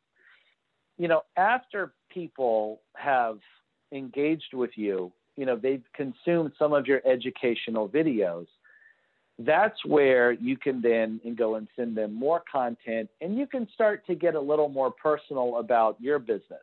[0.99, 3.39] You know, after people have
[3.91, 8.47] engaged with you, you know, they've consumed some of your educational videos.
[9.39, 14.07] That's where you can then go and send them more content, and you can start
[14.07, 16.61] to get a little more personal about your business,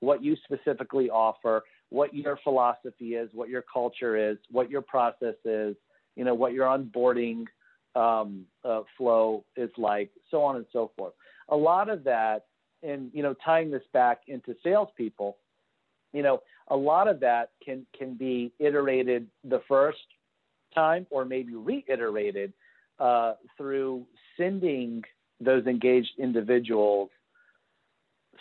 [0.00, 5.34] what you specifically offer, what your philosophy is, what your culture is, what your process
[5.44, 5.74] is,
[6.16, 7.44] you know, what your onboarding
[7.96, 11.14] um, uh, flow is like, so on and so forth.
[11.48, 12.46] A lot of that,
[12.82, 15.36] and you know, tying this back into salespeople,
[16.12, 19.98] you know, a lot of that can can be iterated the first
[20.74, 22.52] time, or maybe reiterated
[22.98, 24.04] uh, through
[24.36, 25.02] sending
[25.40, 27.10] those engaged individuals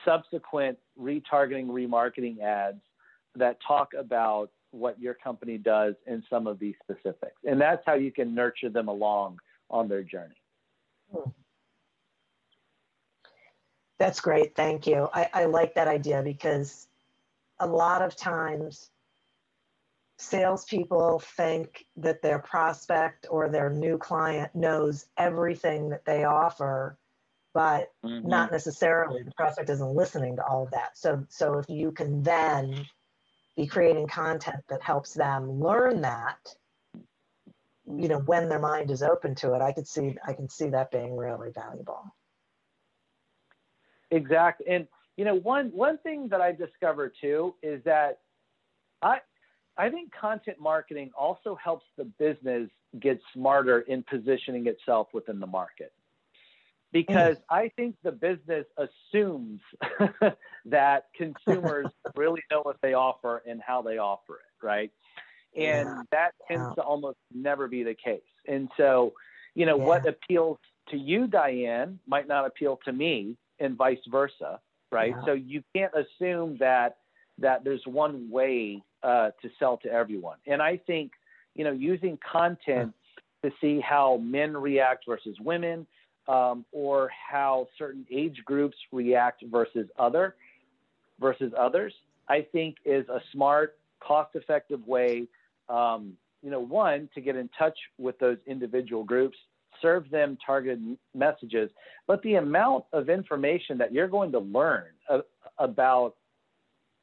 [0.05, 2.81] subsequent retargeting, remarketing ads
[3.37, 7.37] that talk about what your company does in some of these specifics.
[7.45, 10.35] And that's how you can nurture them along on their journey.
[11.11, 11.29] Hmm.
[13.99, 14.55] That's great.
[14.55, 15.09] Thank you.
[15.13, 16.87] I, I like that idea because
[17.59, 18.91] a lot of times
[20.19, 26.97] salespeople think that their prospect or their new client knows everything that they offer
[27.53, 28.27] but mm-hmm.
[28.27, 32.23] not necessarily the prospect isn't listening to all of that so so if you can
[32.23, 32.83] then
[33.57, 36.55] be creating content that helps them learn that
[37.87, 40.69] you know when their mind is open to it i could see i can see
[40.69, 42.03] that being really valuable.
[44.11, 44.87] Exactly and
[45.17, 48.19] you know one one thing that i discovered too is that
[49.01, 49.17] i
[49.77, 55.47] i think content marketing also helps the business get smarter in positioning itself within the
[55.47, 55.91] market
[56.91, 57.43] because mm.
[57.49, 59.59] I think the business assumes
[60.65, 64.91] that consumers really know what they offer and how they offer it, right?
[65.55, 66.03] And Yeah.
[66.11, 66.75] that tends Yeah.
[66.75, 68.21] to almost never be the case.
[68.47, 69.13] And so,
[69.55, 70.59] you know, what appeals
[70.89, 74.59] to you, Diane, might not appeal to me, and vice versa,
[74.91, 75.13] right?
[75.17, 75.25] Yeah.
[75.25, 76.97] So you can't assume that
[77.39, 80.37] that there's one way uh, to sell to everyone.
[80.47, 81.11] And I think,
[81.53, 82.93] you know, using content
[83.43, 85.85] to see how men react versus women,
[86.27, 90.35] um, or how certain age groups react versus other
[91.19, 91.93] versus others,
[92.27, 95.27] I think is a smart, cost-effective way.
[95.69, 96.13] Um,
[96.43, 99.37] you know, one to get in touch with those individual groups,
[99.81, 101.71] serve them targeted messages,
[102.05, 105.23] but the amount of information that you're going to learn a-
[105.57, 106.15] about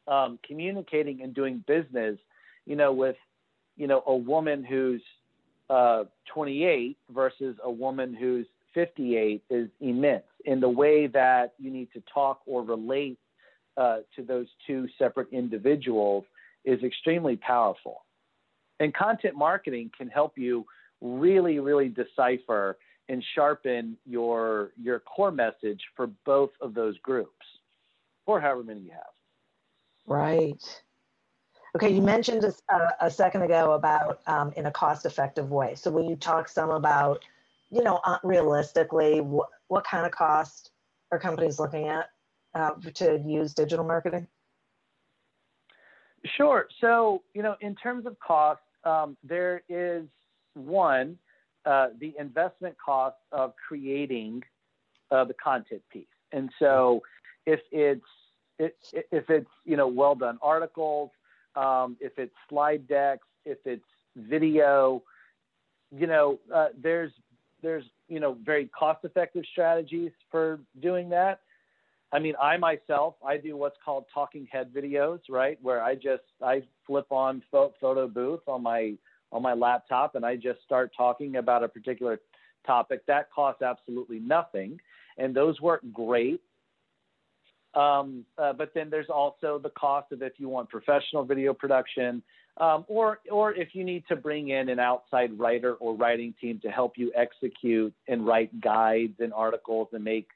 [0.06, 2.18] um, communicating and doing business,
[2.66, 3.16] you know, with
[3.76, 5.02] you know a woman who's
[5.68, 11.88] uh, 28 versus a woman who's 58 is immense in the way that you need
[11.92, 13.18] to talk or relate
[13.76, 16.24] uh, to those two separate individuals
[16.64, 18.04] is extremely powerful.
[18.80, 20.66] And content marketing can help you
[21.00, 22.76] really, really decipher
[23.08, 27.46] and sharpen your your core message for both of those groups,
[28.26, 29.02] or however many you have.
[30.06, 30.82] Right.
[31.76, 35.74] Okay, you mentioned a, a second ago about um, in a cost-effective way.
[35.74, 37.24] So will you talk some about,
[37.74, 40.70] you know, uh, realistically, what, what kind of cost
[41.10, 42.06] are companies looking at
[42.54, 44.28] uh, to use digital marketing?
[46.36, 46.68] Sure.
[46.80, 50.04] So, you know, in terms of cost, um, there is
[50.54, 51.18] one,
[51.66, 54.42] uh, the investment cost of creating
[55.10, 56.06] uh, the content piece.
[56.32, 57.02] And so,
[57.44, 58.06] if it's
[58.58, 58.76] it,
[59.10, 61.10] if it's you know well done articles,
[61.56, 63.84] um, if it's slide decks, if it's
[64.16, 65.02] video,
[65.96, 67.12] you know, uh, there's
[67.64, 71.40] there's you know very cost effective strategies for doing that.
[72.12, 75.58] I mean, I myself, I do what's called talking head videos, right?
[75.62, 78.94] Where I just I flip on photo booth on my
[79.32, 82.20] on my laptop and I just start talking about a particular
[82.64, 83.04] topic.
[83.06, 84.78] That costs absolutely nothing,
[85.18, 86.40] and those work great.
[87.74, 92.22] Um, uh, but then there's also the cost of if you want professional video production,
[92.58, 96.60] um, or or if you need to bring in an outside writer or writing team
[96.62, 100.28] to help you execute and write guides and articles and make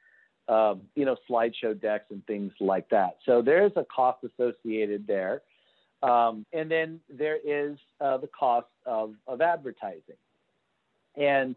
[0.49, 3.19] um, you know, slideshow decks and things like that.
[3.27, 5.43] So there's a cost associated there.
[6.03, 10.17] Um, and then there is uh, the cost of, of advertising.
[11.17, 11.55] And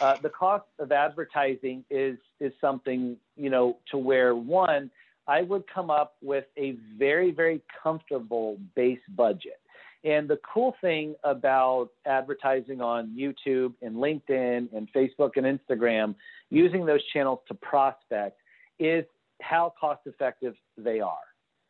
[0.00, 4.90] uh, the cost of advertising is, is something, you know, to where one,
[5.26, 9.60] I would come up with a very, very comfortable base budget.
[10.04, 16.14] And the cool thing about advertising on YouTube and LinkedIn and Facebook and Instagram,
[16.50, 18.40] using those channels to prospect,
[18.78, 19.04] is
[19.42, 21.16] how cost effective they are.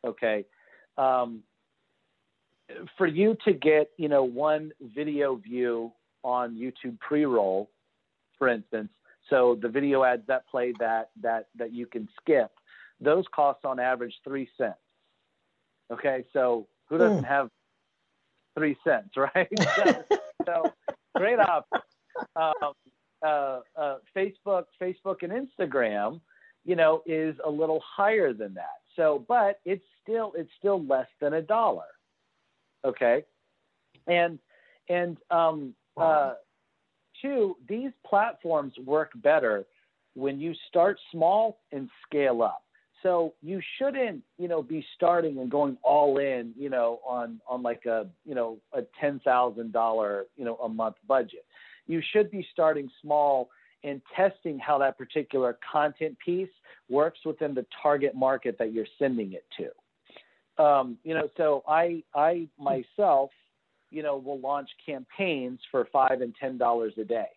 [0.05, 0.45] Okay.
[0.97, 1.41] Um,
[2.97, 5.91] for you to get, you know, one video view
[6.23, 7.71] on YouTube pre-roll,
[8.37, 8.89] for instance,
[9.29, 12.51] so the video ads that play that that that you can skip,
[12.99, 14.77] those cost on average three cents.
[15.91, 17.49] Okay, so who doesn't have
[18.59, 19.47] three cents, right?
[19.75, 20.03] so,
[20.45, 20.73] so
[21.15, 21.63] great off.
[22.35, 22.73] Um,
[23.25, 26.19] uh, uh, Facebook, Facebook, and Instagram,
[26.65, 28.79] you know, is a little higher than that.
[28.95, 31.85] So, but it's still it's still less than a dollar.
[32.85, 33.23] Okay,
[34.07, 34.39] and
[34.89, 36.33] and um, uh,
[37.21, 39.65] two, these platforms work better
[40.15, 42.63] when you start small and scale up.
[43.03, 47.63] So you shouldn't, you know, be starting and going all in, you know, on on
[47.63, 51.45] like a, you know, a ten thousand dollar, you know, a month budget.
[51.87, 53.49] You should be starting small
[53.83, 56.49] and testing how that particular content piece
[56.89, 60.63] works within the target market that you're sending it to.
[60.63, 63.31] Um, you know, so I I myself,
[63.91, 67.29] you know, will launch campaigns for five and ten dollars a day.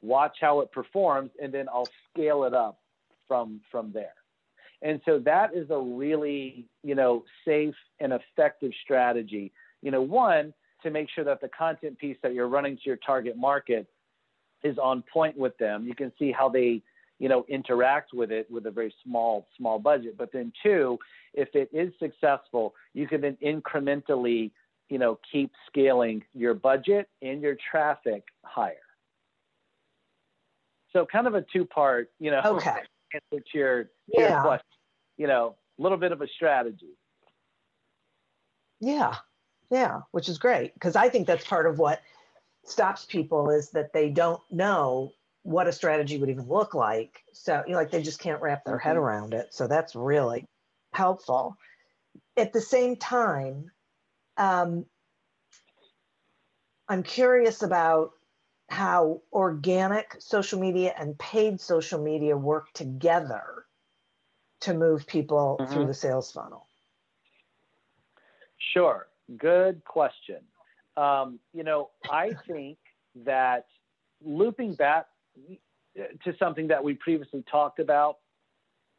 [0.00, 2.78] Watch how it performs, and then I'll scale it up
[3.26, 4.14] from from there.
[4.82, 9.52] And so that is a really, you know, safe and effective strategy.
[9.82, 10.52] You know, one
[10.82, 13.86] to make sure that the content piece that you're running to your target market
[14.62, 15.86] is on point with them.
[15.86, 16.82] You can see how they,
[17.18, 20.16] you know, interact with it with a very small small budget.
[20.18, 20.98] But then two,
[21.32, 24.50] if it is successful, you can then incrementally,
[24.88, 28.74] you know, keep scaling your budget and your traffic higher.
[30.92, 32.80] So kind of a two part, you know, Okay.
[33.16, 34.40] answer to your, to your Yeah.
[34.42, 34.66] question.
[35.16, 36.96] You know, a little bit of a strategy.
[38.80, 39.16] Yeah,
[39.70, 42.02] yeah, which is great because I think that's part of what
[42.64, 45.12] stops people is that they don't know
[45.42, 47.22] what a strategy would even look like.
[47.32, 49.00] So, you know, like they just can't wrap their head Mhm.
[49.00, 49.54] around it.
[49.54, 50.44] So that's really
[50.92, 51.56] helpful.
[52.36, 53.70] At the same time,
[54.36, 54.86] um,
[56.88, 58.12] I'm curious about
[58.68, 63.64] how organic social media and paid social media work together
[64.60, 65.72] to move people mm-hmm.
[65.72, 66.66] through the sales funnel.
[68.72, 69.06] Sure.
[69.36, 70.40] Good question.
[70.96, 72.78] Um, you know, I think
[73.24, 73.66] that
[74.24, 75.06] looping back
[76.24, 78.18] to something that we previously talked about,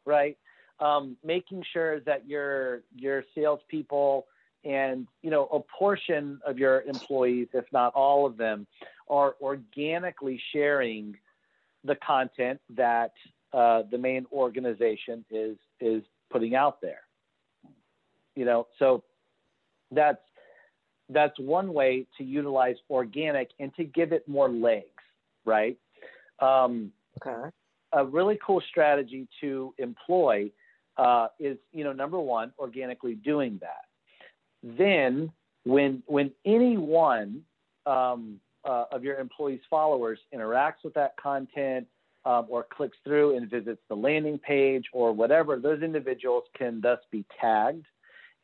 [0.04, 0.36] right?
[0.80, 4.26] Um, making sure that your your salespeople
[4.64, 8.66] and you know a portion of your employees, if not all of them,
[9.08, 11.16] are organically sharing
[11.84, 13.12] the content that
[13.52, 17.02] uh, the main organization is is putting out there.
[18.34, 19.02] You know, so
[19.90, 20.20] that's
[21.08, 24.86] that's one way to utilize organic and to give it more legs,
[25.44, 25.78] right?
[26.40, 27.50] Um, okay.
[27.92, 30.50] A really cool strategy to employ
[30.98, 33.87] uh, is, you know, number one, organically doing that.
[34.62, 35.32] Then,
[35.64, 37.42] when when any one
[37.86, 41.86] um, uh, of your employees' followers interacts with that content
[42.24, 46.98] um, or clicks through and visits the landing page or whatever, those individuals can thus
[47.10, 47.86] be tagged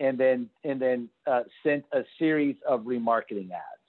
[0.00, 3.80] and then and then uh, sent a series of remarketing ads.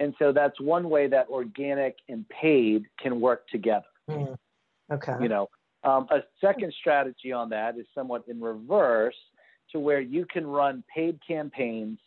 [0.00, 3.84] And so that's one way that organic and paid can work together.
[4.10, 4.36] Mm.
[4.92, 5.14] Okay.
[5.20, 5.48] You know,
[5.84, 9.14] um, a second strategy on that is somewhat in reverse,
[9.72, 11.98] to where you can run paid campaigns,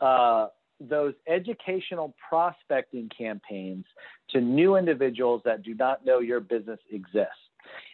[0.00, 0.48] uh,
[0.80, 3.84] those educational prospecting campaigns
[4.30, 7.30] to new individuals that do not know your business exists.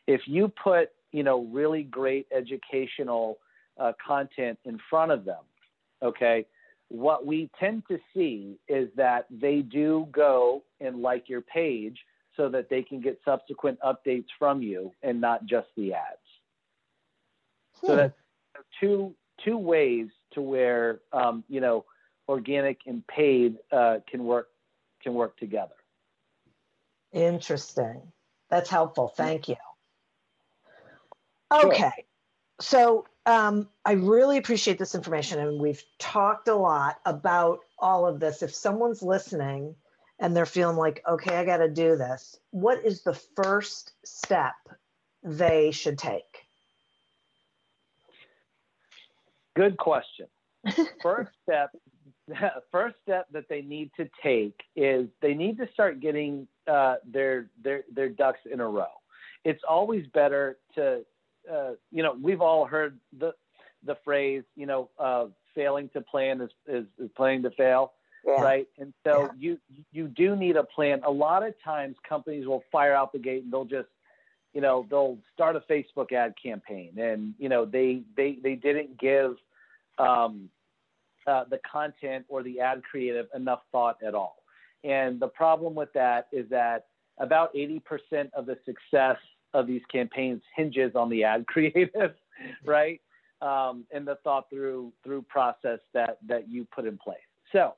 [0.07, 3.39] If you put, you know, really great educational
[3.79, 5.43] uh, content in front of them,
[6.03, 6.47] okay,
[6.89, 11.99] what we tend to see is that they do go and like your page
[12.37, 16.19] so that they can get subsequent updates from you and not just the ads.
[17.81, 17.87] Hmm.
[17.87, 18.15] So that
[18.83, 21.85] two two ways to where um, you know
[22.29, 24.49] organic and paid uh, can work
[25.03, 25.75] can work together.
[27.13, 28.03] Interesting.
[28.51, 29.09] That's helpful.
[29.09, 29.57] Thank you.
[31.53, 31.79] Okay.
[31.79, 31.93] Sure.
[32.61, 38.21] So um, I really appreciate this information, and we've talked a lot about all of
[38.21, 38.43] this.
[38.43, 39.75] If someone's listening
[40.19, 44.55] and they're feeling like, okay, I got to do this, what is the first step
[45.23, 46.42] they should take?
[49.55, 50.27] Good question.
[51.03, 51.71] First step,
[52.73, 57.51] first step that they need to take is they need to start getting uh, their
[57.63, 58.87] their their ducks in a row.
[59.45, 61.05] It's always better to
[61.51, 63.35] uh, you know, we've all heard the
[63.85, 67.93] the phrase, you know, uh, failing to plan is, is, is planning to fail,
[68.25, 68.41] yeah.
[68.41, 68.69] right?
[68.79, 69.29] And so yeah.
[69.39, 69.59] you
[69.91, 71.01] you do need a plan.
[71.05, 73.89] A lot of times, companies will fire out the gate and they'll just,
[74.53, 78.99] you know, they'll start a Facebook ad campaign, and you know, they they they didn't
[78.99, 79.37] give
[79.99, 80.49] um,
[81.27, 84.43] uh, the content or the ad creative enough thought at all.
[84.85, 86.87] And the problem with that is that
[87.19, 87.81] about 80%
[88.35, 89.17] of the success
[89.55, 92.15] of these campaigns hinges on the ad creative,
[92.65, 93.01] right?
[93.41, 97.19] Um, and the thought through through process that that you put in place.
[97.51, 97.75] So,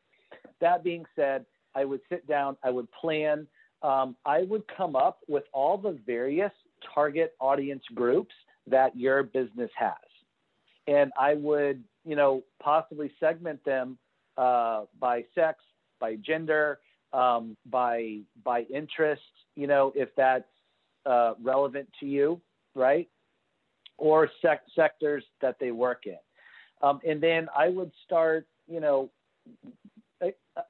[0.60, 3.46] that being said, I would sit down, I would plan,
[3.82, 6.52] um, I would come up with all the various
[6.94, 8.34] target audience groups
[8.66, 9.92] that your business has,
[10.86, 13.98] and I would you know possibly segment them
[14.36, 15.58] uh, by sex,
[16.00, 16.80] by gender,
[17.12, 19.22] um, by by interest.
[19.56, 20.44] You know if that's
[21.06, 22.40] uh, relevant to you,
[22.74, 23.08] right?
[23.98, 26.18] Or sec- sectors that they work in.
[26.82, 29.10] Um, and then I would start, you know,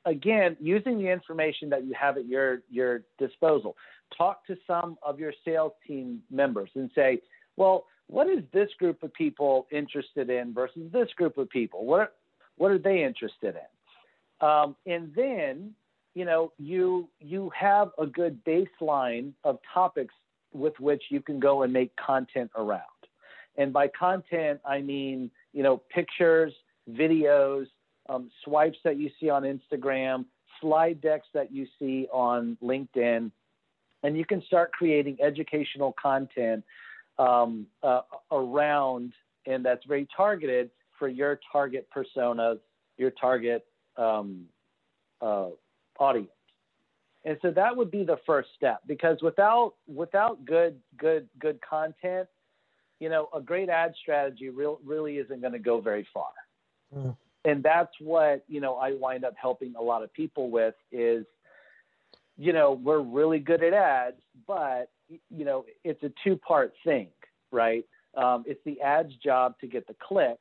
[0.05, 3.77] again, using the information that you have at your, your disposal.
[4.17, 7.21] Talk to some of your sales team members and say,
[7.57, 11.85] well, what is this group of people interested in versus this group of people?
[11.85, 12.15] What,
[12.57, 14.47] what are they interested in?
[14.47, 15.75] Um, and then,
[16.15, 20.15] you know, you, you have a good baseline of topics
[20.53, 22.83] with which you can go and make content around.
[23.57, 26.53] And by content, I mean, you know, pictures,
[26.91, 27.67] videos,
[28.09, 30.25] um, swipes that you see on Instagram,
[30.61, 33.31] slide decks that you see on LinkedIn.
[34.05, 36.63] And you can start creating educational content
[37.19, 39.13] um, uh, around,
[39.47, 42.61] and that's very targeted for your target personas,
[42.97, 44.45] your target um,
[45.21, 45.49] uh,
[45.99, 46.31] audience
[47.25, 52.29] and so that would be the first step because without without good good good content
[53.01, 56.31] you know a great ad strategy real, really isn't going to go very far
[56.97, 57.17] mm.
[57.45, 61.25] and that's what you know i wind up helping a lot of people with is
[62.37, 64.91] you know we're really good at ads but
[65.31, 67.09] you know it's a two part thing
[67.53, 67.85] right
[68.17, 70.39] um, it's the ads job to get the click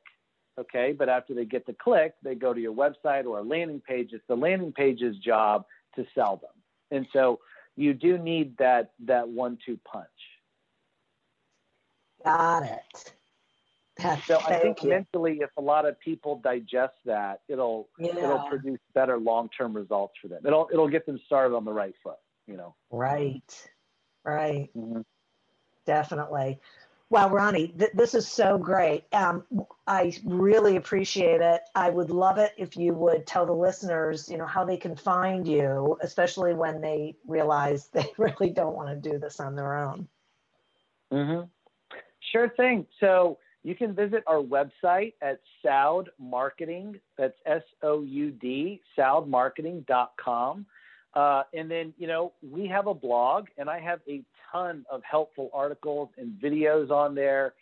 [0.58, 0.94] Okay.
[0.96, 4.10] But after they get the click, they go to your website or a landing page.
[4.12, 5.64] It's the landing page's job
[5.96, 6.50] to sell them.
[6.90, 7.40] And so
[7.76, 10.06] you do need that, that one, two punch.
[12.24, 13.12] Got it.
[14.26, 14.90] So I think you.
[14.90, 18.16] mentally, if a lot of people digest that, it'll yeah.
[18.16, 20.42] it'll produce better long term results for them.
[20.44, 22.18] It'll it'll get them started on the right foot.
[22.46, 22.74] You know.
[22.90, 23.70] Right.
[24.24, 24.70] Right.
[24.76, 25.02] Mm-hmm.
[25.86, 26.60] Definitely.
[27.10, 29.04] Wow, Ronnie, th- this is so great.
[29.12, 29.44] Um,
[29.86, 31.60] I really appreciate it.
[31.74, 34.96] I would love it if you would tell the listeners, you know, how they can
[34.96, 39.78] find you, especially when they realize they really don't want to do this on their
[39.78, 40.08] own.
[41.12, 41.46] Mm-hmm.
[42.32, 42.86] Sure thing.
[42.98, 47.00] So you can visit our website at Soud Marketing.
[47.16, 50.66] That's S O U D, soudmarketing.com.
[51.14, 55.00] Uh, and then, you know, we have a blog, and I have a ton of
[55.08, 57.54] helpful articles and videos on there.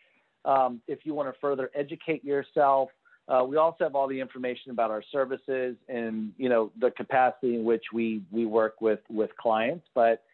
[0.44, 2.88] Um, if you want to further educate yourself,
[3.28, 7.54] uh, we also have all the information about our services and you know the capacity
[7.54, 9.86] in which we we work with with clients.
[9.94, 10.24] But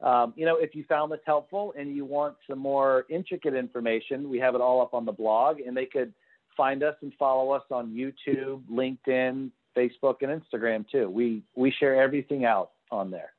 [0.00, 4.28] um, you know, if you found this helpful and you want some more intricate information,
[4.28, 6.12] we have it all up on the blog, and they could
[6.56, 11.08] find us and follow us on YouTube, LinkedIn, Facebook, and Instagram too.
[11.08, 13.32] We we share everything out on there.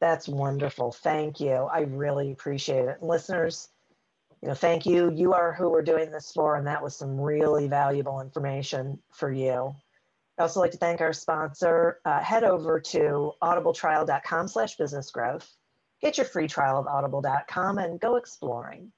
[0.00, 0.92] That's wonderful.
[0.92, 1.52] Thank you.
[1.52, 3.02] I really appreciate it.
[3.02, 3.68] listeners,
[4.42, 5.10] you know, thank you.
[5.14, 9.32] You are who we're doing this for, and that was some really valuable information for
[9.32, 9.74] you.
[10.38, 12.00] I also like to thank our sponsor.
[12.04, 15.48] Uh, head over to audibletrial.com slash business growth.
[16.00, 18.92] Get your free trial of audible.com and go exploring.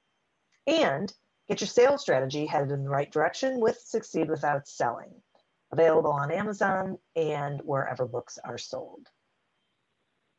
[0.65, 1.13] And
[1.47, 5.13] get your sales strategy headed in the right direction with Succeed Without Selling.
[5.71, 9.07] Available on Amazon and wherever books are sold.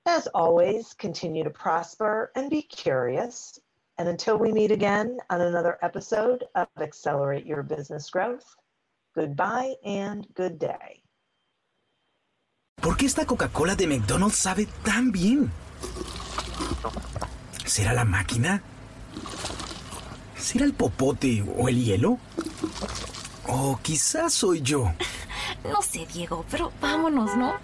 [0.04, 3.58] As always, continue to prosper and be curious.
[3.98, 8.56] And until we meet again on another episode of Accelerate Your Business Growth,
[9.18, 11.02] goodbye and good day.
[12.80, 15.50] ¿Por qué esta Coca-Cola de McDonald's sabe tan bien?
[17.64, 18.62] ¿Será la máquina?
[20.36, 22.18] ¿Será el popote o el hielo?
[23.48, 24.92] O quizás soy yo.
[25.64, 27.54] No sé, Diego, pero vámonos, ¿no?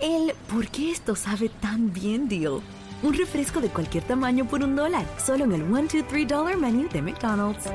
[0.00, 2.60] El ¿por qué esto sabe tan bien deal?
[3.04, 6.56] Un refresco de cualquier tamaño por un dólar, solo en el 1, 2, 3 dollar
[6.56, 7.70] menu de McDonald's.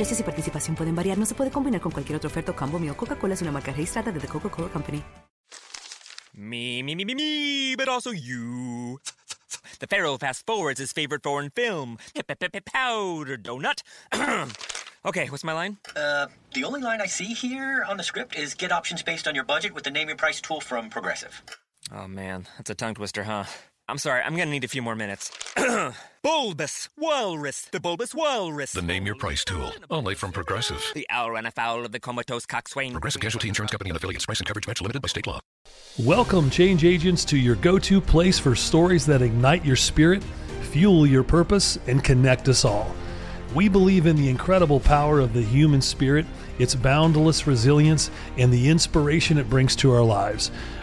[0.00, 2.96] Precios y participación pueden variar, no se puede combinar con cualquier otro oferta combo mío.
[2.96, 5.04] Coca-Cola es una marca registrada de The Coca-Cola Company.
[6.32, 8.98] Me, me, me, me, me, but also you.
[9.78, 11.98] The Pharaoh fast forwards his favorite foreign film,
[12.64, 13.82] Powder Donut.
[15.04, 15.76] Okay, what's my line?
[15.94, 19.34] Uh, the only line I see here on the script is get options based on
[19.34, 21.42] your budget with the name your price tool from Progressive.
[21.90, 23.44] Oh man, that's a tongue twister, huh?
[23.90, 25.32] I'm sorry, I'm gonna need a few more minutes.
[26.22, 28.70] bulbous Walrus, the Bulbous Walrus.
[28.70, 30.80] The name your price tool, only from Progressive.
[30.94, 32.92] The owl ran afoul of the comatose coxswain.
[32.92, 34.26] Progressive Casualty Insurance Company and affiliates.
[34.26, 35.40] Price and coverage match limited by state law.
[35.98, 40.22] Welcome, change agents, to your go-to place for stories that ignite your spirit,
[40.70, 42.94] fuel your purpose, and connect us all.
[43.52, 46.24] We believe in the incredible power of the human spirit,
[46.60, 50.52] its boundless resilience, and the inspiration it brings to our lives.